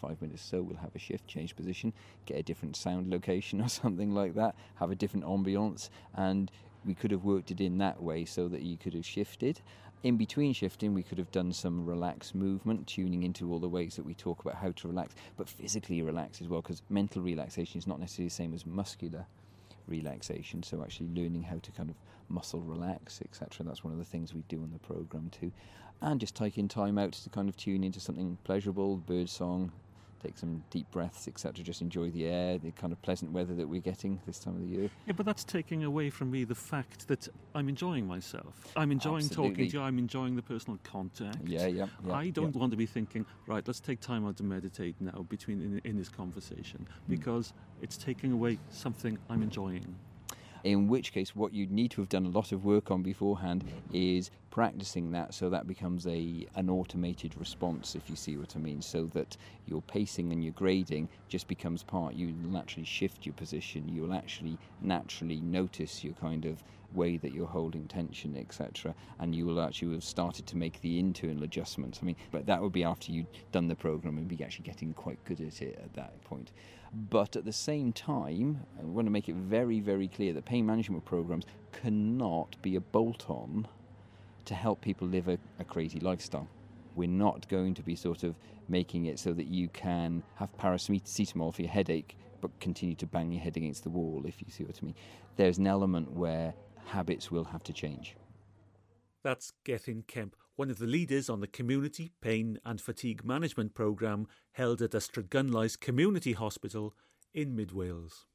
five 0.01 0.21
minutes 0.21 0.41
so 0.41 0.61
we'll 0.61 0.77
have 0.77 0.95
a 0.95 0.99
shift, 0.99 1.27
change 1.27 1.55
position, 1.55 1.93
get 2.25 2.37
a 2.37 2.43
different 2.43 2.75
sound 2.75 3.09
location 3.09 3.61
or 3.61 3.69
something 3.81 4.13
like 4.13 4.35
that, 4.35 4.55
have 4.75 4.91
a 4.91 4.95
different 4.95 5.25
ambiance, 5.25 5.89
and 6.15 6.51
we 6.85 6.95
could 6.95 7.11
have 7.11 7.23
worked 7.23 7.51
it 7.51 7.61
in 7.61 7.77
that 7.77 8.01
way 8.01 8.25
so 8.25 8.47
that 8.47 8.61
you 8.61 8.77
could 8.77 8.93
have 8.93 9.05
shifted. 9.05 9.61
In 10.03 10.17
between 10.17 10.51
shifting, 10.53 10.95
we 10.95 11.03
could 11.03 11.19
have 11.19 11.31
done 11.31 11.53
some 11.53 11.85
relaxed 11.85 12.33
movement, 12.33 12.87
tuning 12.87 13.21
into 13.21 13.51
all 13.51 13.59
the 13.59 13.69
ways 13.69 13.95
that 13.95 14.05
we 14.05 14.15
talk 14.15 14.41
about 14.41 14.55
how 14.55 14.71
to 14.71 14.87
relax, 14.87 15.13
but 15.37 15.47
physically 15.47 16.01
relax 16.01 16.41
as 16.41 16.47
well, 16.47 16.61
because 16.61 16.81
mental 16.89 17.21
relaxation 17.21 17.77
is 17.77 17.85
not 17.85 17.99
necessarily 17.99 18.29
the 18.29 18.33
same 18.33 18.53
as 18.55 18.65
muscular 18.65 19.27
relaxation. 19.87 20.63
So 20.63 20.81
actually 20.81 21.09
learning 21.09 21.43
how 21.43 21.59
to 21.61 21.71
kind 21.71 21.91
of 21.91 21.95
muscle 22.29 22.61
relax, 22.61 23.21
etc. 23.21 23.63
That's 23.63 23.83
one 23.83 23.93
of 23.93 23.99
the 23.99 24.05
things 24.05 24.33
we 24.33 24.43
do 24.47 24.63
in 24.63 24.71
the 24.71 24.79
program 24.79 25.29
too, 25.29 25.51
and 26.01 26.19
just 26.19 26.35
taking 26.35 26.67
time 26.67 26.97
out 26.97 27.13
to 27.13 27.29
kind 27.29 27.47
of 27.47 27.55
tune 27.55 27.83
into 27.83 27.99
something 27.99 28.39
pleasurable, 28.43 28.97
bird 28.97 29.29
song, 29.29 29.71
take 30.21 30.37
some 30.37 30.63
deep 30.69 30.89
breaths, 30.91 31.27
etc. 31.27 31.63
Just 31.63 31.81
enjoy 31.81 32.09
the 32.11 32.27
air, 32.27 32.57
the 32.57 32.71
kind 32.71 32.93
of 32.93 33.01
pleasant 33.01 33.31
weather 33.31 33.53
that 33.55 33.67
we're 33.67 33.81
getting 33.81 34.19
this 34.25 34.39
time 34.39 34.55
of 34.55 34.61
the 34.61 34.67
year. 34.67 34.89
Yeah, 35.07 35.13
but 35.13 35.25
that's 35.25 35.43
taking 35.43 35.83
away 35.83 36.09
from 36.09 36.31
me 36.31 36.43
the 36.43 36.55
fact 36.55 37.07
that 37.07 37.27
I'm 37.55 37.69
enjoying 37.69 38.07
myself. 38.07 38.73
I'm 38.75 38.91
enjoying 38.91 39.25
Absolutely. 39.25 39.51
talking 39.51 39.69
to 39.69 39.77
you. 39.77 39.83
I'm 39.83 39.97
enjoying 39.97 40.35
the 40.35 40.41
personal 40.41 40.79
contact. 40.83 41.37
Yeah, 41.45 41.67
yeah. 41.67 41.87
yeah 42.05 42.13
I 42.13 42.29
don't 42.29 42.53
yeah. 42.53 42.59
want 42.59 42.71
to 42.71 42.77
be 42.77 42.85
thinking, 42.85 43.25
right, 43.47 43.65
let's 43.67 43.79
take 43.79 43.99
time 43.99 44.25
out 44.27 44.37
to 44.37 44.43
meditate 44.43 44.95
now 44.99 45.25
between 45.29 45.61
in, 45.61 45.81
in 45.89 45.97
this 45.97 46.09
conversation 46.09 46.87
Hmm. 46.87 47.13
because 47.13 47.53
it's 47.81 47.97
taking 47.97 48.31
away 48.31 48.57
something 48.69 49.17
I'm 49.29 49.41
enjoying. 49.41 49.95
In 50.63 50.87
which 50.87 51.11
case, 51.11 51.35
what 51.35 51.53
you'd 51.53 51.71
need 51.71 51.91
to 51.91 52.01
have 52.01 52.09
done 52.09 52.25
a 52.25 52.29
lot 52.29 52.51
of 52.51 52.65
work 52.65 52.91
on 52.91 53.01
beforehand 53.01 53.63
is 53.91 54.29
practicing 54.51 55.11
that 55.11 55.33
so 55.33 55.49
that 55.49 55.65
becomes 55.65 56.05
a 56.05 56.45
an 56.55 56.69
automated 56.69 57.35
response, 57.37 57.95
if 57.95 58.09
you 58.09 58.15
see 58.15 58.37
what 58.37 58.55
I 58.55 58.59
mean, 58.59 58.81
so 58.81 59.05
that 59.13 59.37
your 59.65 59.81
pacing 59.81 60.31
and 60.31 60.43
your 60.43 60.53
grading 60.53 61.09
just 61.29 61.47
becomes 61.47 61.81
part. 61.83 62.13
You 62.13 62.27
naturally 62.27 62.85
shift 62.85 63.25
your 63.25 63.33
position. 63.33 63.89
You'll 63.89 64.13
actually 64.13 64.57
naturally 64.81 65.41
notice 65.41 66.03
your 66.03 66.13
kind 66.13 66.45
of 66.45 66.63
way 66.93 67.17
that 67.17 67.33
you're 67.33 67.47
holding 67.47 67.87
tension, 67.87 68.35
etc. 68.37 68.93
And 69.19 69.33
you 69.33 69.45
will 69.45 69.61
actually 69.61 69.93
have 69.93 70.03
started 70.03 70.45
to 70.47 70.57
make 70.57 70.81
the 70.81 70.99
internal 70.99 71.43
adjustments. 71.43 71.99
I 72.01 72.05
mean, 72.05 72.17
but 72.31 72.45
that 72.45 72.61
would 72.61 72.73
be 72.73 72.83
after 72.83 73.11
you'd 73.11 73.27
done 73.51 73.67
the 73.67 73.75
program 73.75 74.17
and 74.17 74.27
be 74.27 74.43
actually 74.43 74.65
getting 74.65 74.93
quite 74.93 75.23
good 75.25 75.41
at 75.41 75.61
it 75.61 75.79
at 75.83 75.93
that 75.93 76.21
point. 76.25 76.51
But 76.93 77.35
at 77.35 77.45
the 77.45 77.53
same 77.53 77.93
time, 77.93 78.65
I 78.79 78.83
want 78.83 79.05
to 79.07 79.11
make 79.11 79.29
it 79.29 79.35
very, 79.35 79.79
very 79.79 80.07
clear 80.07 80.33
that 80.33 80.45
pain 80.45 80.65
management 80.65 81.05
programs 81.05 81.45
cannot 81.71 82.61
be 82.61 82.75
a 82.75 82.81
bolt 82.81 83.29
on 83.29 83.67
to 84.45 84.53
help 84.53 84.81
people 84.81 85.07
live 85.07 85.29
a, 85.29 85.37
a 85.59 85.63
crazy 85.63 85.99
lifestyle. 85.99 86.47
We're 86.95 87.07
not 87.07 87.47
going 87.47 87.73
to 87.75 87.81
be 87.81 87.95
sort 87.95 88.23
of 88.23 88.35
making 88.67 89.05
it 89.05 89.19
so 89.19 89.31
that 89.33 89.47
you 89.47 89.69
can 89.69 90.21
have 90.35 90.49
paracetamol 90.57 91.53
for 91.53 91.61
your 91.61 91.71
headache 91.71 92.17
but 92.41 92.59
continue 92.59 92.95
to 92.95 93.05
bang 93.05 93.31
your 93.31 93.41
head 93.41 93.55
against 93.55 93.83
the 93.83 93.89
wall, 93.89 94.23
if 94.25 94.41
you 94.41 94.47
see 94.49 94.63
what 94.63 94.77
I 94.81 94.85
mean. 94.85 94.95
There's 95.37 95.59
an 95.59 95.67
element 95.67 96.11
where 96.11 96.53
habits 96.87 97.31
will 97.31 97.45
have 97.45 97.63
to 97.63 97.73
change. 97.73 98.15
That's 99.23 99.53
Gethin 99.63 100.03
Kemp, 100.07 100.35
one 100.61 100.69
of 100.69 100.77
the 100.77 100.85
leaders 100.85 101.27
on 101.27 101.39
the 101.39 101.47
Community 101.47 102.11
Pain 102.21 102.59
and 102.63 102.79
Fatigue 102.79 103.25
Management 103.25 103.73
Programme 103.73 104.27
held 104.51 104.79
at 104.83 104.91
Ystradgynlais 104.91 105.79
Community 105.79 106.33
Hospital 106.33 106.93
in 107.33 107.55
Mid 107.55 107.71
Wales. 107.71 108.27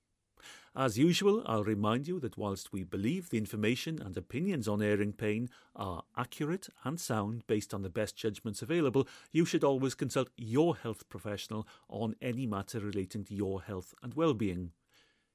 As 0.75 0.99
usual, 0.99 1.45
I'll 1.47 1.63
remind 1.63 2.09
you 2.09 2.19
that 2.19 2.37
whilst 2.37 2.73
we 2.73 2.83
believe 2.83 3.31
the 3.31 3.39
information 3.39 4.03
and 4.03 4.17
opinions 4.17 4.67
on 4.67 4.83
airing 4.83 5.13
pain 5.13 5.49
are 5.77 6.03
accurate 6.17 6.69
and 6.83 6.99
sound 6.99 7.47
based 7.47 7.73
on 7.73 7.83
the 7.83 7.91
best 7.91 8.17
judgments 8.17 8.61
available, 8.61 9.07
you 9.31 9.45
should 9.45 9.63
always 9.63 9.95
consult 9.95 10.31
your 10.37 10.75
health 10.75 11.09
professional 11.09 11.65
on 11.89 12.17
any 12.21 12.45
matter 12.45 12.81
relating 12.81 13.23
to 13.27 13.37
your 13.37 13.63
health 13.63 13.95
and 14.03 14.15
well-being. 14.15 14.73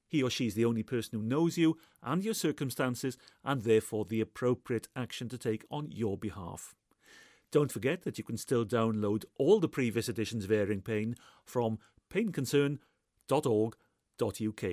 He 0.10 0.22
or 0.22 0.30
she 0.30 0.48
is 0.48 0.56
the 0.56 0.66
only 0.66 0.84
person 0.84 1.18
who 1.18 1.26
knows 1.26 1.58
you 1.58 1.78
and 2.04 2.22
your 2.22 2.34
circumstances 2.34 3.18
and 3.46 3.62
therefore 3.62 4.04
the 4.04 4.20
appropriate 4.20 4.90
action 4.94 5.30
to 5.30 5.38
take 5.38 5.64
on 5.72 5.90
your 5.90 6.18
behalf. 6.18 6.76
Don't 7.52 7.72
forget 7.72 8.04
that 8.04 8.18
you 8.18 8.24
can 8.24 8.38
still 8.38 8.66
download 8.66 9.26
all 9.38 9.60
the 9.60 9.68
previous 9.68 10.08
editions 10.08 10.46
of 10.46 10.52
Airing 10.52 10.82
Pain 10.82 11.16
from 11.44 11.80
painconcern.org.uk 12.12 14.64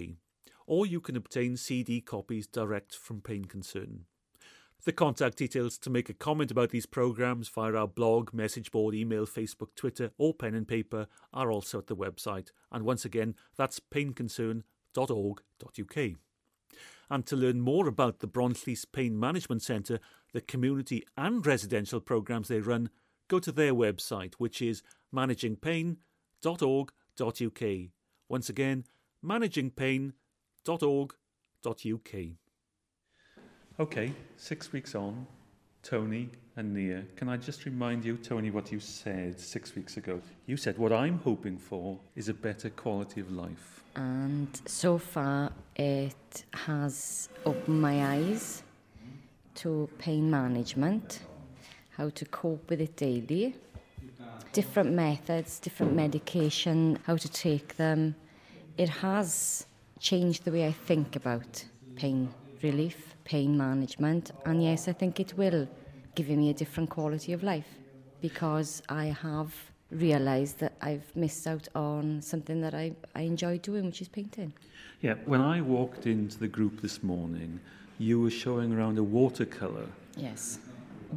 or 0.68 0.86
you 0.86 1.00
can 1.00 1.16
obtain 1.16 1.56
CD 1.56 2.00
copies 2.00 2.46
direct 2.46 2.94
from 2.94 3.20
Pain 3.22 3.46
Concern. 3.46 4.04
The 4.84 4.92
contact 4.92 5.38
details 5.38 5.76
to 5.78 5.90
make 5.90 6.08
a 6.08 6.14
comment 6.14 6.52
about 6.52 6.70
these 6.70 6.86
programmes 6.86 7.48
via 7.48 7.74
our 7.74 7.88
blog, 7.88 8.32
message 8.32 8.70
board, 8.70 8.94
email, 8.94 9.26
Facebook, 9.26 9.74
Twitter, 9.74 10.12
or 10.18 10.34
pen 10.34 10.54
and 10.54 10.68
paper 10.68 11.08
are 11.32 11.50
also 11.50 11.78
at 11.78 11.88
the 11.88 11.96
website. 11.96 12.52
And 12.70 12.84
once 12.84 13.04
again, 13.04 13.34
that's 13.56 13.80
painconcern.org.uk. 13.80 16.18
And 17.10 17.24
to 17.26 17.36
learn 17.36 17.60
more 17.60 17.88
about 17.88 18.18
the 18.18 18.28
Bronllys 18.28 18.84
Pain 18.90 19.18
Management 19.18 19.62
Centre, 19.62 20.00
the 20.32 20.40
community 20.40 21.04
and 21.16 21.46
residential 21.46 22.00
programmes 22.00 22.48
they 22.48 22.60
run, 22.60 22.90
go 23.28 23.38
to 23.38 23.52
their 23.52 23.72
website, 23.72 24.34
which 24.34 24.60
is 24.60 24.82
managingpain.org.uk. 25.14 27.90
Once 28.28 28.48
again, 28.48 28.84
managingpain.org.uk. 29.24 32.14
Okay, 33.80 34.12
six 34.36 34.72
weeks 34.72 34.94
on, 34.94 35.26
Toni 35.82 36.28
and 36.58 36.74
Nia, 36.74 37.04
can 37.14 37.28
I 37.28 37.36
just 37.36 37.64
remind 37.66 38.04
you, 38.04 38.16
Toni, 38.16 38.50
what 38.50 38.72
you 38.72 38.80
said 38.80 39.38
six 39.38 39.76
weeks 39.76 39.96
ago? 39.96 40.20
You 40.46 40.56
said, 40.56 40.76
What 40.76 40.92
I'm 40.92 41.20
hoping 41.20 41.56
for 41.56 41.96
is 42.16 42.28
a 42.28 42.34
better 42.34 42.68
quality 42.68 43.20
of 43.20 43.30
life. 43.30 43.84
And 43.94 44.48
so 44.66 44.98
far, 44.98 45.52
it 45.76 46.44
has 46.52 47.28
opened 47.46 47.80
my 47.80 48.16
eyes 48.16 48.64
to 49.56 49.88
pain 49.98 50.28
management, 50.28 51.20
how 51.96 52.10
to 52.10 52.24
cope 52.24 52.68
with 52.68 52.80
it 52.80 52.96
daily, 52.96 53.54
different 54.52 54.90
methods, 54.90 55.60
different 55.60 55.94
medication, 55.94 56.98
how 57.06 57.16
to 57.16 57.28
take 57.28 57.76
them. 57.76 58.16
It 58.76 58.88
has 58.88 59.66
changed 60.00 60.44
the 60.44 60.50
way 60.50 60.66
I 60.66 60.72
think 60.72 61.14
about 61.14 61.64
pain 61.94 62.28
relief, 62.62 63.14
pain 63.22 63.56
management, 63.56 64.32
and 64.44 64.60
yes, 64.60 64.88
I 64.88 64.92
think 64.92 65.20
it 65.20 65.34
will 65.36 65.68
give 66.18 66.36
me 66.36 66.50
a 66.50 66.54
different 66.54 66.90
quality 66.90 67.32
of 67.32 67.44
life 67.44 67.78
because 68.20 68.82
I 68.88 69.06
have 69.06 69.54
realised 69.92 70.58
that 70.58 70.72
I've 70.82 71.14
missed 71.14 71.46
out 71.46 71.68
on 71.76 72.20
something 72.20 72.60
that 72.60 72.74
I, 72.74 72.92
I 73.14 73.20
enjoy 73.22 73.58
doing, 73.58 73.86
which 73.86 74.02
is 74.02 74.08
painting. 74.08 74.52
Yeah, 75.00 75.14
when 75.26 75.40
I 75.40 75.60
walked 75.60 76.06
into 76.06 76.36
the 76.36 76.48
group 76.48 76.82
this 76.82 77.04
morning, 77.04 77.60
you 77.98 78.20
were 78.20 78.30
showing 78.30 78.72
around 78.72 78.98
a 78.98 79.02
watercolour. 79.02 79.86
Yes. 80.16 80.58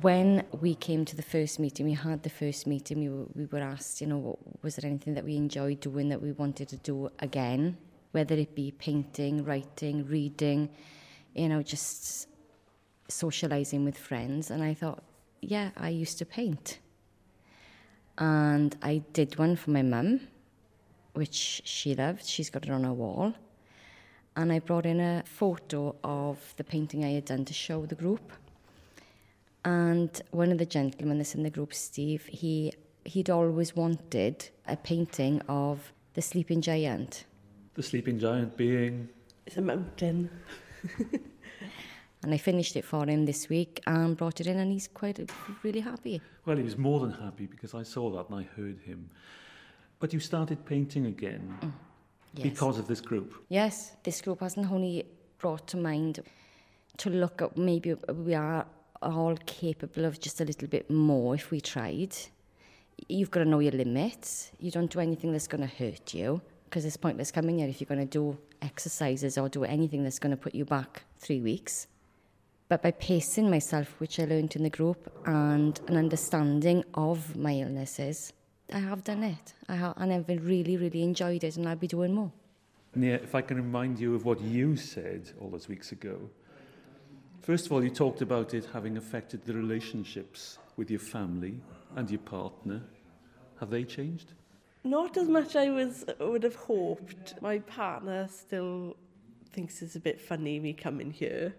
When 0.02 0.44
we 0.62 0.76
came 0.76 1.04
to 1.06 1.16
the 1.16 1.24
first 1.24 1.60
meeting, 1.60 1.88
we 1.88 1.94
had 1.94 2.22
the 2.22 2.30
first 2.30 2.68
meeting, 2.68 3.00
we 3.00 3.10
were, 3.10 3.26
we 3.34 3.46
were 3.46 3.66
asked, 3.74 4.02
you 4.02 4.08
know, 4.08 4.38
was 4.62 4.76
there 4.76 4.88
anything 4.88 5.16
that 5.16 5.26
we 5.26 5.36
enjoyed 5.36 5.80
doing 5.80 6.10
that 6.10 6.22
we 6.22 6.32
wanted 6.32 6.70
to 6.70 6.78
do 6.78 7.10
again, 7.20 7.76
whether 8.12 8.36
it 8.36 8.54
be 8.54 8.70
painting, 8.72 9.44
writing, 9.44 10.06
reading, 10.06 10.70
you 11.34 11.50
know, 11.50 11.64
just 11.64 12.28
socialising 13.12 13.84
with 13.84 13.97
friends. 13.97 14.50
And 14.52 14.63
I 14.63 14.74
thought, 14.74 15.04
yeah, 15.41 15.71
I 15.78 15.89
used 15.89 16.17
to 16.19 16.26
paint. 16.26 16.80
And 18.17 18.76
I 18.82 19.04
did 19.13 19.38
one 19.38 19.56
for 19.56 19.71
my 19.71 19.82
mum, 19.82 20.21
which 21.13 21.62
she 21.65 21.95
loved. 21.95 22.26
She's 22.26 22.50
got 22.50 22.65
it 22.65 22.71
on 22.71 22.84
her 22.84 22.93
wall. 22.93 23.34
And 24.36 24.52
I 24.52 24.60
brought 24.60 24.86
in 24.86 25.00
a 25.00 25.24
photo 25.26 25.95
of 26.04 26.54
the 26.58 26.63
painting 26.63 27.04
I 27.04 27.12
had 27.12 27.26
done 27.26 27.45
to 27.45 27.54
show 27.54 27.86
the 27.86 27.95
group. 27.95 28.32
And 29.65 30.10
one 30.32 30.52
of 30.52 30.58
the 30.58 30.65
gentlemen 30.65 31.17
that's 31.17 31.36
in 31.36 31.43
the 31.43 31.50
group, 31.50 31.74
Steve, 31.74 32.26
he 32.26 32.74
he'd 33.04 33.30
always 33.30 33.76
wanted 33.76 34.50
a 34.67 34.78
painting 34.78 35.41
of 35.47 35.91
the 36.13 36.21
sleeping 36.21 36.62
giant. 36.62 37.26
The 37.74 37.84
sleeping 37.84 38.19
giant 38.19 38.58
being. 38.58 39.10
It's 39.45 39.58
a 39.58 39.62
mountain. 39.62 40.30
And 42.23 42.34
I 42.34 42.38
finished 42.38 42.75
it 42.75 42.86
for 42.86 43.05
him 43.05 43.25
this 43.25 43.49
week 43.49 43.81
and 43.88 44.15
brought 44.15 44.39
it 44.39 44.47
in, 44.47 44.60
and 44.60 44.71
he's 44.71 44.88
quite 44.88 45.19
really 45.63 45.79
happy. 45.79 46.21
Well, 46.45 46.57
he 46.57 46.63
was 46.63 46.77
more 46.77 46.99
than 46.99 47.12
happy 47.12 47.47
because 47.47 47.73
I 47.73 47.84
saw 47.84 48.12
that 48.12 48.29
and 48.29 48.39
I 48.39 48.62
heard 48.62 48.79
him. 48.79 49.10
But 49.99 50.13
you 50.13 50.19
started 50.19 50.65
painting 50.65 51.07
again 51.07 51.57
mm. 51.62 51.71
Yes. 52.34 52.43
because 52.43 52.77
of 52.77 52.88
this 52.88 53.01
group. 53.01 53.34
Yes, 53.49 53.93
this 54.03 54.21
group 54.21 54.39
hasn't 54.39 54.71
only 54.71 55.05
brought 55.39 55.67
to 55.67 55.77
mind 55.77 56.21
to 56.97 57.10
look 57.10 57.41
at 57.41 57.57
maybe 57.57 57.93
we 57.93 58.36
are 58.36 58.65
all 59.01 59.36
capable 59.45 60.05
of 60.05 60.19
just 60.19 60.41
a 60.41 60.45
little 60.45 60.67
bit 60.67 60.89
more 60.89 61.36
if 61.36 61.51
we 61.51 61.60
tried. 61.60 62.15
You've 63.07 63.31
got 63.31 63.43
to 63.43 63.49
know 63.49 63.60
your 63.60 63.71
limits. 63.71 64.51
You 64.60 64.69
don't 64.69 64.91
do 64.91 64.99
anything 64.99 65.31
that's 65.31 65.47
going 65.47 65.67
to 65.67 65.75
hurt 65.75 66.13
you 66.13 66.41
because 66.65 66.86
it's 66.86 66.97
pointless 66.97 67.31
coming 67.31 67.60
here 67.60 67.67
if 67.67 67.81
you're 67.81 67.88
going 67.88 67.99
to 67.99 68.05
do 68.05 68.38
exercises 68.62 69.38
or 69.38 69.49
do 69.49 69.63
anything 69.63 70.03
that's 70.03 70.19
going 70.19 70.31
to 70.31 70.38
put 70.38 70.53
you 70.53 70.65
back 70.65 71.03
three 71.17 71.41
weeks. 71.41 71.88
But 72.71 72.84
by 72.84 72.91
pacing 72.91 73.49
myself, 73.49 73.99
which 73.99 74.17
I 74.17 74.23
learned 74.23 74.55
in 74.55 74.63
the 74.63 74.69
group, 74.69 75.12
and 75.25 75.77
an 75.89 75.97
understanding 75.97 76.86
of 76.93 77.36
my 77.36 77.51
illnesses, 77.51 78.31
I 78.71 78.79
have 78.79 79.03
done 79.03 79.25
it. 79.25 79.53
I 79.67 79.75
have, 79.75 79.95
and 79.97 80.13
I've 80.13 80.29
really, 80.29 80.77
really 80.77 81.03
enjoyed 81.03 81.43
it, 81.43 81.57
and 81.57 81.67
I'll 81.67 81.75
be 81.75 81.88
doing 81.88 82.13
more. 82.13 82.31
Nia, 82.95 83.15
if 83.15 83.36
I 83.36 83.41
can 83.41 83.57
remind 83.57 83.99
you 83.99 84.15
of 84.15 84.23
what 84.23 84.39
you 84.39 84.77
said 84.77 85.34
all 85.41 85.49
those 85.49 85.67
weeks 85.67 85.91
ago. 85.91 86.29
First 87.41 87.65
of 87.65 87.73
all, 87.73 87.84
you 87.84 87.89
talked 87.89 88.21
about 88.21 88.53
it 88.53 88.65
having 88.71 88.95
affected 88.95 89.43
the 89.43 89.53
relationships 89.53 90.57
with 90.77 90.89
your 90.89 91.01
family 91.01 91.60
and 91.97 92.10
your 92.10 92.21
partner. 92.21 92.84
Have 93.60 93.69
they 93.69 93.84
changed? 93.84 94.31
Not 94.86 95.17
as 95.17 95.27
much 95.27 95.57
I 95.57 95.71
was 95.71 96.05
would 96.21 96.43
have 96.43 96.55
hoped. 96.55 97.34
My 97.41 97.60
partner 97.60 98.29
still 98.31 98.95
thinks 99.51 99.81
it's 99.81 99.97
a 99.97 99.99
bit 99.99 100.21
funny 100.21 100.57
me 100.57 100.71
coming 100.71 101.12
here. 101.12 101.53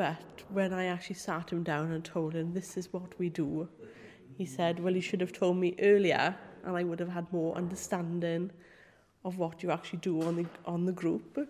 But 0.00 0.44
when 0.48 0.72
I 0.72 0.86
actually 0.86 1.16
sat 1.16 1.50
him 1.50 1.62
down 1.62 1.92
and 1.92 2.02
told 2.02 2.32
him 2.32 2.54
this 2.54 2.78
is 2.78 2.90
what 2.90 3.18
we 3.18 3.28
do, 3.28 3.68
he 4.38 4.46
said, 4.46 4.80
Well, 4.80 4.94
you 4.94 5.02
should 5.02 5.20
have 5.20 5.34
told 5.34 5.58
me 5.58 5.76
earlier 5.78 6.34
and 6.64 6.74
I 6.74 6.84
would 6.84 6.98
have 7.00 7.10
had 7.10 7.30
more 7.30 7.54
understanding 7.54 8.50
of 9.26 9.36
what 9.36 9.62
you 9.62 9.70
actually 9.70 9.98
do 9.98 10.22
on 10.22 10.36
the 10.36 10.46
on 10.64 10.86
the 10.86 10.92
group. 10.92 11.46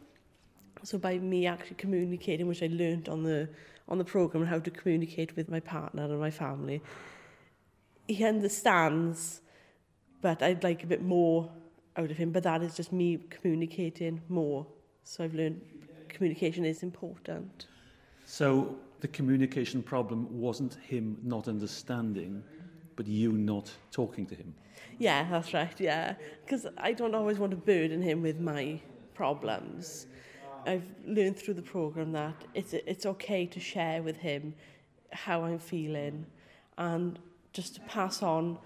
So 0.83 0.99
by 0.99 1.19
me 1.19 1.47
actually 1.47 1.77
communicating, 1.77 2.49
which 2.49 2.61
I 2.61 2.67
learned 2.67 3.09
on 3.09 3.23
the 3.23 3.49
on 3.89 3.99
the 3.99 4.05
program, 4.05 4.45
how 4.45 4.59
to 4.59 4.71
communicate 4.73 5.37
with 5.37 5.49
my 5.49 5.61
partner 5.61 6.03
and 6.03 6.19
my 6.19 6.33
family, 6.33 6.83
he 8.09 8.25
understands, 8.25 9.43
but 10.23 10.43
I'd 10.43 10.65
like 10.65 10.83
a 10.83 10.89
bit 10.89 11.03
more 11.03 11.49
out 11.97 12.11
of 12.11 12.17
him. 12.17 12.33
But 12.33 12.43
that 12.43 12.65
is 12.65 12.75
just 12.75 12.93
me 12.93 13.19
communicating 13.31 14.23
more. 14.29 14.67
So 15.05 15.23
I've 15.23 15.35
learned 15.35 15.61
communication 16.09 16.65
is 16.65 16.83
important. 16.83 17.69
So 18.31 18.77
the 19.01 19.09
communication 19.09 19.83
problem 19.83 20.29
wasn't 20.31 20.75
him 20.75 21.19
not 21.25 21.49
understanding, 21.49 22.45
but 22.95 23.09
you 23.09 23.33
not 23.33 23.73
talking 23.91 24.25
to 24.27 24.37
him. 24.37 24.55
Yeah, 25.01 25.27
that's 25.29 25.53
right, 25.53 25.75
yeah. 25.81 26.15
Because 26.45 26.65
I 26.79 26.93
don't 26.93 27.17
always 27.17 27.41
want 27.41 27.51
to 27.51 27.57
burden 27.57 28.01
him 28.01 28.23
with 28.23 28.39
my 28.39 28.81
problems. 29.15 30.07
I've 30.65 30.85
learned 31.05 31.39
through 31.39 31.55
the 31.55 31.63
program 31.77 32.13
that 32.13 32.45
it's 32.55 32.73
it's 32.73 33.05
okay 33.05 33.47
to 33.47 33.59
share 33.59 34.01
with 34.01 34.19
him 34.19 34.55
how 35.11 35.43
I'm 35.43 35.59
feeling 35.59 36.25
and 36.79 37.19
just 37.53 37.75
to 37.75 37.81
pass 37.81 38.23
on 38.23 38.59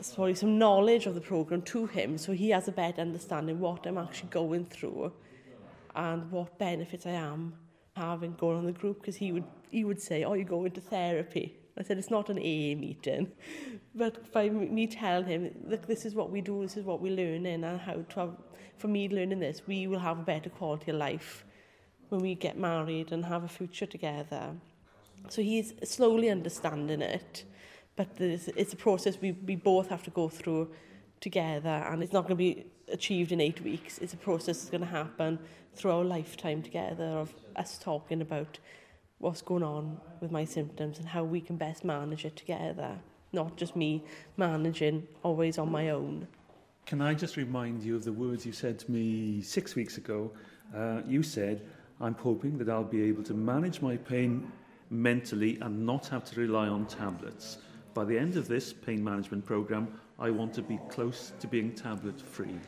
sorry 0.00 0.34
some 0.34 0.58
knowledge 0.58 1.06
of 1.06 1.14
the 1.14 1.20
program 1.20 1.62
to 1.62 1.86
him 1.86 2.18
so 2.18 2.32
he 2.32 2.50
has 2.50 2.66
a 2.66 2.72
better 2.72 3.02
understanding 3.02 3.60
what 3.60 3.86
I'm 3.86 3.98
actually 3.98 4.30
going 4.30 4.64
through 4.64 5.12
and 5.94 6.30
what 6.32 6.58
benefits 6.58 7.06
I 7.06 7.10
am 7.10 7.54
having 7.96 8.34
going 8.34 8.58
on 8.58 8.66
the 8.66 8.72
group. 8.72 9.00
Because 9.00 9.16
he 9.16 9.32
would 9.32 9.44
he 9.70 9.84
would 9.84 10.00
say, 10.00 10.24
"Oh, 10.24 10.34
you 10.34 10.44
go 10.44 10.64
into 10.64 10.80
therapy." 10.80 11.58
I 11.76 11.82
said, 11.82 11.98
it's 11.98 12.10
not 12.10 12.30
an 12.30 12.38
AA 12.38 12.78
meeting. 12.78 13.32
But 13.96 14.32
by 14.32 14.48
me 14.48 14.88
telling 14.88 15.26
him, 15.26 15.50
look, 15.68 15.86
this 15.86 16.04
is 16.04 16.16
what 16.16 16.30
we 16.30 16.40
do, 16.40 16.62
this 16.62 16.76
is 16.76 16.84
what 16.84 17.00
we 17.00 17.10
learn 17.10 17.46
and 17.46 17.64
how 17.80 17.94
to 17.94 18.20
have, 18.20 18.36
for 18.76 18.88
me 18.88 19.08
learning 19.08 19.38
this, 19.38 19.62
we 19.68 19.86
will 19.86 20.00
have 20.00 20.18
a 20.18 20.22
better 20.22 20.50
quality 20.50 20.90
of 20.90 20.96
life 20.96 21.44
when 22.08 22.20
we 22.20 22.34
get 22.34 22.58
married 22.58 23.12
and 23.12 23.24
have 23.24 23.44
a 23.44 23.48
future 23.48 23.86
together. 23.86 24.52
So 25.28 25.42
he's 25.42 25.74
slowly 25.84 26.28
understanding 26.28 27.02
it, 27.02 27.44
but 27.94 28.08
it's 28.18 28.72
a 28.72 28.76
process 28.76 29.16
we, 29.20 29.30
we 29.32 29.54
both 29.54 29.88
have 29.90 30.02
to 30.02 30.10
go 30.10 30.28
through 30.28 30.72
together, 31.20 31.68
and 31.68 32.02
it's 32.02 32.12
not 32.12 32.22
going 32.22 32.36
to 32.36 32.36
be 32.36 32.66
achieved 32.92 33.32
in 33.32 33.40
eight 33.40 33.62
weeks. 33.62 33.98
It's 33.98 34.12
a 34.12 34.18
process 34.18 34.58
that's 34.58 34.70
going 34.70 34.80
to 34.80 34.86
happen 34.86 35.38
through 35.74 35.92
our 35.92 36.04
lifetime 36.04 36.62
together 36.62 37.04
of 37.04 37.34
us 37.56 37.78
talking 37.78 38.20
about 38.20 38.58
what's 39.18 39.42
going 39.42 39.62
on 39.62 40.00
with 40.20 40.30
my 40.30 40.44
symptoms 40.44 40.98
and 40.98 41.08
how 41.08 41.24
we 41.24 41.40
can 41.40 41.56
best 41.56 41.84
manage 41.84 42.24
it 42.24 42.36
together, 42.36 42.98
not 43.32 43.56
just 43.56 43.74
me 43.74 44.02
managing 44.36 45.06
always 45.22 45.58
on 45.58 45.70
my 45.70 45.90
own. 45.90 46.26
Can 46.86 47.00
I 47.00 47.14
just 47.14 47.36
remind 47.36 47.82
you 47.82 47.96
of 47.96 48.04
the 48.04 48.12
words 48.12 48.44
you 48.44 48.52
said 48.52 48.78
to 48.80 48.90
me 48.90 49.40
six 49.40 49.74
weeks 49.74 49.96
ago? 49.96 50.30
Uh, 50.76 51.00
you 51.06 51.22
said, 51.22 51.62
I'm 52.00 52.14
hoping 52.14 52.58
that 52.58 52.68
I'll 52.68 52.84
be 52.84 53.02
able 53.02 53.22
to 53.24 53.34
manage 53.34 53.80
my 53.80 53.96
pain 53.96 54.50
mentally 54.90 55.58
and 55.62 55.86
not 55.86 56.06
have 56.08 56.24
to 56.24 56.40
rely 56.40 56.68
on 56.68 56.86
tablets. 56.86 57.58
By 57.94 58.04
the 58.04 58.18
end 58.18 58.36
of 58.36 58.48
this 58.48 58.72
pain 58.72 59.02
management 59.02 59.46
program, 59.46 59.88
I 60.18 60.30
want 60.30 60.54
to 60.54 60.62
be 60.62 60.78
close 60.88 61.32
to 61.40 61.46
being 61.46 61.72
tablet 61.72 62.20
free? 62.20 62.58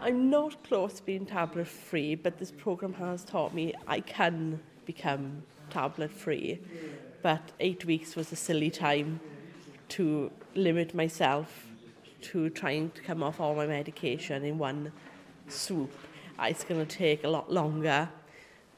I'm 0.00 0.28
not 0.28 0.62
close 0.64 0.94
to 0.94 1.02
being 1.04 1.24
tablet 1.24 1.68
free, 1.68 2.14
but 2.14 2.38
this 2.38 2.50
program 2.50 2.94
has 2.94 3.24
taught 3.24 3.54
me 3.54 3.74
I 3.86 4.00
can 4.00 4.60
become 4.84 5.42
tablet 5.70 6.10
free. 6.10 6.60
But 7.22 7.52
eight 7.60 7.84
weeks 7.84 8.16
was 8.16 8.32
a 8.32 8.36
silly 8.36 8.70
time 8.70 9.20
to 9.90 10.30
limit 10.54 10.94
myself 10.94 11.66
to 12.22 12.50
trying 12.50 12.90
to 12.90 13.02
come 13.02 13.22
off 13.22 13.40
all 13.40 13.54
my 13.54 13.66
medication 13.66 14.44
in 14.44 14.58
one 14.58 14.92
swoop. 15.48 15.92
Ah, 16.38 16.46
it's 16.46 16.64
going 16.64 16.84
to 16.84 16.96
take 16.96 17.22
a 17.24 17.28
lot 17.28 17.52
longer, 17.52 18.08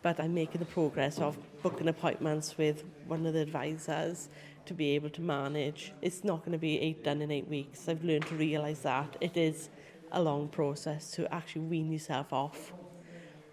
but 0.02 0.20
I'm 0.20 0.34
making 0.34 0.58
the 0.58 0.66
progress 0.66 1.18
of 1.18 1.38
booking 1.62 1.88
appointments 1.88 2.58
with 2.58 2.84
one 3.06 3.24
of 3.24 3.32
the 3.32 3.40
advisors 3.40 4.28
to 4.66 4.74
be 4.74 4.90
able 4.90 5.10
to 5.10 5.20
manage. 5.20 5.92
It's 6.02 6.24
not 6.24 6.40
going 6.40 6.52
to 6.52 6.58
be 6.58 6.80
eight 6.80 7.04
done 7.04 7.22
in 7.22 7.30
eight 7.30 7.48
weeks. 7.48 7.88
I've 7.88 8.04
learned 8.04 8.26
to 8.26 8.34
realise 8.34 8.80
that 8.80 9.16
it 9.20 9.36
is 9.36 9.70
a 10.12 10.22
long 10.22 10.48
process 10.48 11.10
to 11.12 11.32
actually 11.34 11.62
wean 11.62 11.90
yourself 11.90 12.32
off 12.32 12.72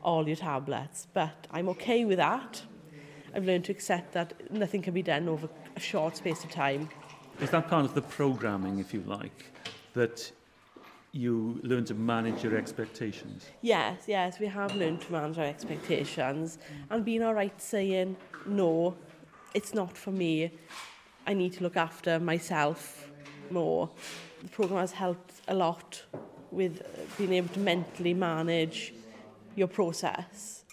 all 0.02 0.28
your 0.28 0.36
tablets. 0.36 1.08
But 1.14 1.48
I'm 1.52 1.70
okay 1.70 2.06
with 2.06 2.18
that 2.18 2.64
I've 3.36 3.46
learned 3.46 3.66
to 3.66 3.72
accept 3.72 4.14
that 4.14 4.52
nothing 4.52 4.82
can 4.82 4.94
be 4.94 5.02
done 5.02 5.28
over 5.28 5.50
a 5.76 5.80
short 5.80 6.16
space 6.18 6.44
of 6.44 6.52
time. 6.52 6.90
Is 7.42 7.50
that 7.50 7.68
part 7.68 7.86
of 7.86 7.96
the 7.96 8.02
programming, 8.02 8.80
if 8.80 8.94
you 8.94 9.02
like, 9.08 9.52
that 9.94 10.32
you 11.12 11.60
learn 11.64 11.84
to 11.86 11.96
manage 11.96 12.44
your 12.44 12.56
expectations? 12.56 13.48
Yes, 13.62 14.04
yes, 14.08 14.40
we 14.40 14.46
have 14.48 14.76
learned 14.76 15.02
to 15.02 15.12
manage 15.12 15.40
our 15.40 15.46
expectations 15.46 16.60
and 16.92 17.04
being 17.04 17.24
all 17.24 17.34
right 17.34 17.60
saying, 17.60 18.16
no, 18.46 18.96
it's 19.56 19.74
not 19.74 19.98
for 19.98 20.12
me. 20.12 20.52
I 21.26 21.34
need 21.34 21.54
to 21.54 21.64
look 21.64 21.78
after 21.78 22.20
myself 22.20 23.10
more. 23.50 23.90
The 24.42 24.50
program 24.50 24.80
has 24.80 24.92
helped 24.92 25.34
a 25.48 25.54
lot 25.54 26.04
with 26.52 26.82
uh, 26.82 27.02
being 27.18 27.34
able 27.34 27.50
to 27.50 27.60
mentally 27.60 28.14
manage 28.14 28.94
your 29.56 29.68
process. 29.68 30.64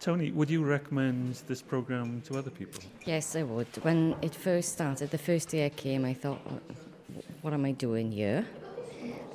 Tony, 0.00 0.30
would 0.30 0.48
you 0.48 0.64
recommend 0.64 1.34
this 1.48 1.60
program 1.60 2.20
to 2.22 2.38
other 2.38 2.50
people? 2.50 2.80
Yes, 3.04 3.34
I 3.34 3.42
would. 3.42 3.66
When 3.82 4.14
it 4.22 4.34
first 4.34 4.72
started, 4.72 5.10
the 5.10 5.18
first 5.18 5.48
day 5.48 5.66
I 5.66 5.70
came, 5.70 6.04
I 6.04 6.14
thought, 6.14 6.40
what 7.42 7.52
am 7.52 7.64
I 7.64 7.72
doing 7.72 8.12
here? 8.12 8.46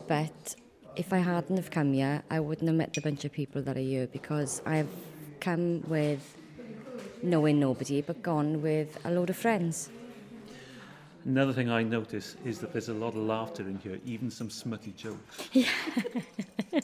But 0.08 0.56
if 0.96 1.12
I 1.12 1.18
hadn't 1.18 1.58
have 1.58 1.70
come 1.70 1.92
here, 1.92 2.24
I 2.30 2.40
wouldn't 2.40 2.68
have 2.68 2.78
met 2.78 2.94
the 2.94 3.02
bunch 3.02 3.26
of 3.26 3.34
people 3.34 3.62
that 3.64 3.76
are 3.76 3.82
here 3.82 4.08
because 4.08 4.62
I've 4.66 4.90
come 5.42 5.82
with 5.90 6.38
knowing 7.24 7.60
nobody, 7.60 8.02
but 8.02 8.22
gone 8.22 8.62
with 8.62 9.00
a 9.06 9.12
load 9.12 9.30
of 9.30 9.38
friends. 9.38 9.90
Another 11.26 11.54
thing 11.54 11.70
I 11.70 11.84
notice 11.84 12.36
is 12.44 12.60
that 12.60 12.74
there's 12.74 12.90
a 12.90 12.94
lot 12.94 13.10
of 13.10 13.24
laughter 13.24 13.64
in 13.64 13.78
here, 13.80 13.98
even 14.06 14.30
some 14.30 14.50
smutty 14.50 14.92
jokes. 14.92 15.50
Yeah. 15.54 15.70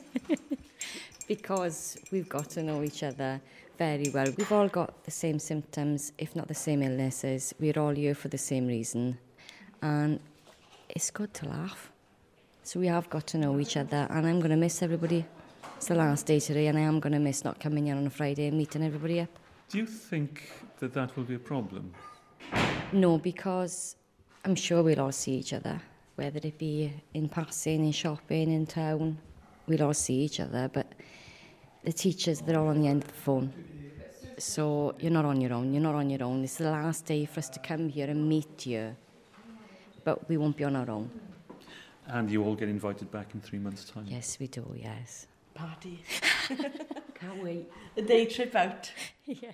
because 1.27 1.97
we've 2.11 2.29
got 2.29 2.49
to 2.49 2.63
know 2.63 2.81
each 2.81 3.03
other 3.03 3.41
very 3.77 4.09
well. 4.13 4.27
We've 4.37 4.51
all 4.51 4.67
got 4.67 5.03
the 5.03 5.11
same 5.11 5.39
symptoms, 5.39 6.13
if 6.17 6.35
not 6.35 6.47
the 6.47 6.55
same 6.55 6.81
illnesses. 6.81 7.53
We're 7.59 7.77
all 7.77 7.93
here 7.93 8.15
for 8.15 8.29
the 8.29 8.37
same 8.37 8.65
reason. 8.65 9.17
And 9.81 10.19
it's 10.89 11.11
good 11.11 11.33
to 11.35 11.49
laugh. 11.49 11.91
So 12.63 12.79
we 12.79 12.87
have 12.87 13.09
got 13.09 13.27
to 13.27 13.37
know 13.37 13.59
each 13.59 13.77
other, 13.77 14.07
and 14.09 14.25
I'm 14.25 14.39
going 14.39 14.51
to 14.51 14.57
miss 14.57 14.81
everybody. 14.81 15.25
It's 15.77 15.87
the 15.87 15.95
last 15.95 16.25
day 16.25 16.39
today, 16.39 16.67
and 16.67 16.77
I 16.77 16.81
am 16.81 16.99
going 16.99 17.13
to 17.13 17.19
miss 17.19 17.43
not 17.43 17.59
coming 17.59 17.87
in 17.87 17.97
on 17.97 18.07
a 18.07 18.09
Friday 18.09 18.47
and 18.47 18.57
meeting 18.57 18.83
everybody 18.83 19.21
up. 19.21 19.29
Do 19.69 19.77
you 19.77 19.85
think 19.85 20.49
that 20.79 20.93
that 20.93 21.15
will 21.15 21.25
be 21.25 21.35
a 21.35 21.39
problem? 21.39 21.93
No, 22.91 23.19
because 23.19 23.97
I'm 24.43 24.55
sure 24.55 24.81
we'll 24.81 24.99
all 24.99 25.11
see 25.11 25.33
each 25.33 25.53
other, 25.53 25.79
whether 26.15 26.39
it 26.41 26.57
be 26.57 26.91
in 27.13 27.29
passing, 27.29 27.85
in 27.85 27.91
shopping, 27.91 28.51
in 28.51 28.65
town. 28.65 29.19
We'll 29.67 29.83
all 29.83 29.93
see 29.93 30.21
each 30.21 30.39
other, 30.39 30.71
but 30.73 30.93
the 31.83 31.93
teachers, 31.93 32.41
they're 32.41 32.57
all 32.57 32.69
on 32.69 32.81
the 32.81 32.87
end 32.87 33.03
of 33.03 33.09
the 33.09 33.21
phone. 33.21 33.53
So 34.39 34.95
you're 34.99 35.11
not 35.11 35.25
on 35.25 35.39
your 35.39 35.53
own. 35.53 35.71
You're 35.71 35.83
not 35.83 35.93
on 35.93 36.09
your 36.09 36.23
own. 36.23 36.43
It's 36.43 36.55
the 36.55 36.71
last 36.71 37.05
day 37.05 37.25
for 37.25 37.37
us 37.39 37.49
to 37.49 37.59
come 37.59 37.89
here 37.89 38.09
and 38.09 38.27
meet 38.27 38.65
you. 38.65 38.95
But 40.03 40.27
we 40.27 40.37
won't 40.37 40.57
be 40.57 40.63
on 40.63 40.75
our 40.77 40.89
own. 40.89 41.11
And 42.07 42.31
you 42.31 42.43
all 42.43 42.55
get 42.55 42.69
invited 42.69 43.11
back 43.11 43.35
in 43.35 43.41
three 43.41 43.59
months' 43.59 43.85
time? 43.85 44.05
Yes, 44.07 44.37
we 44.39 44.47
do, 44.47 44.65
yes. 44.75 45.27
Party. 45.53 46.03
Can't 47.19 47.43
wait. 47.43 47.69
A 47.97 48.01
day 48.01 48.25
trip 48.25 48.55
out. 48.55 48.91
yeah. 49.25 49.51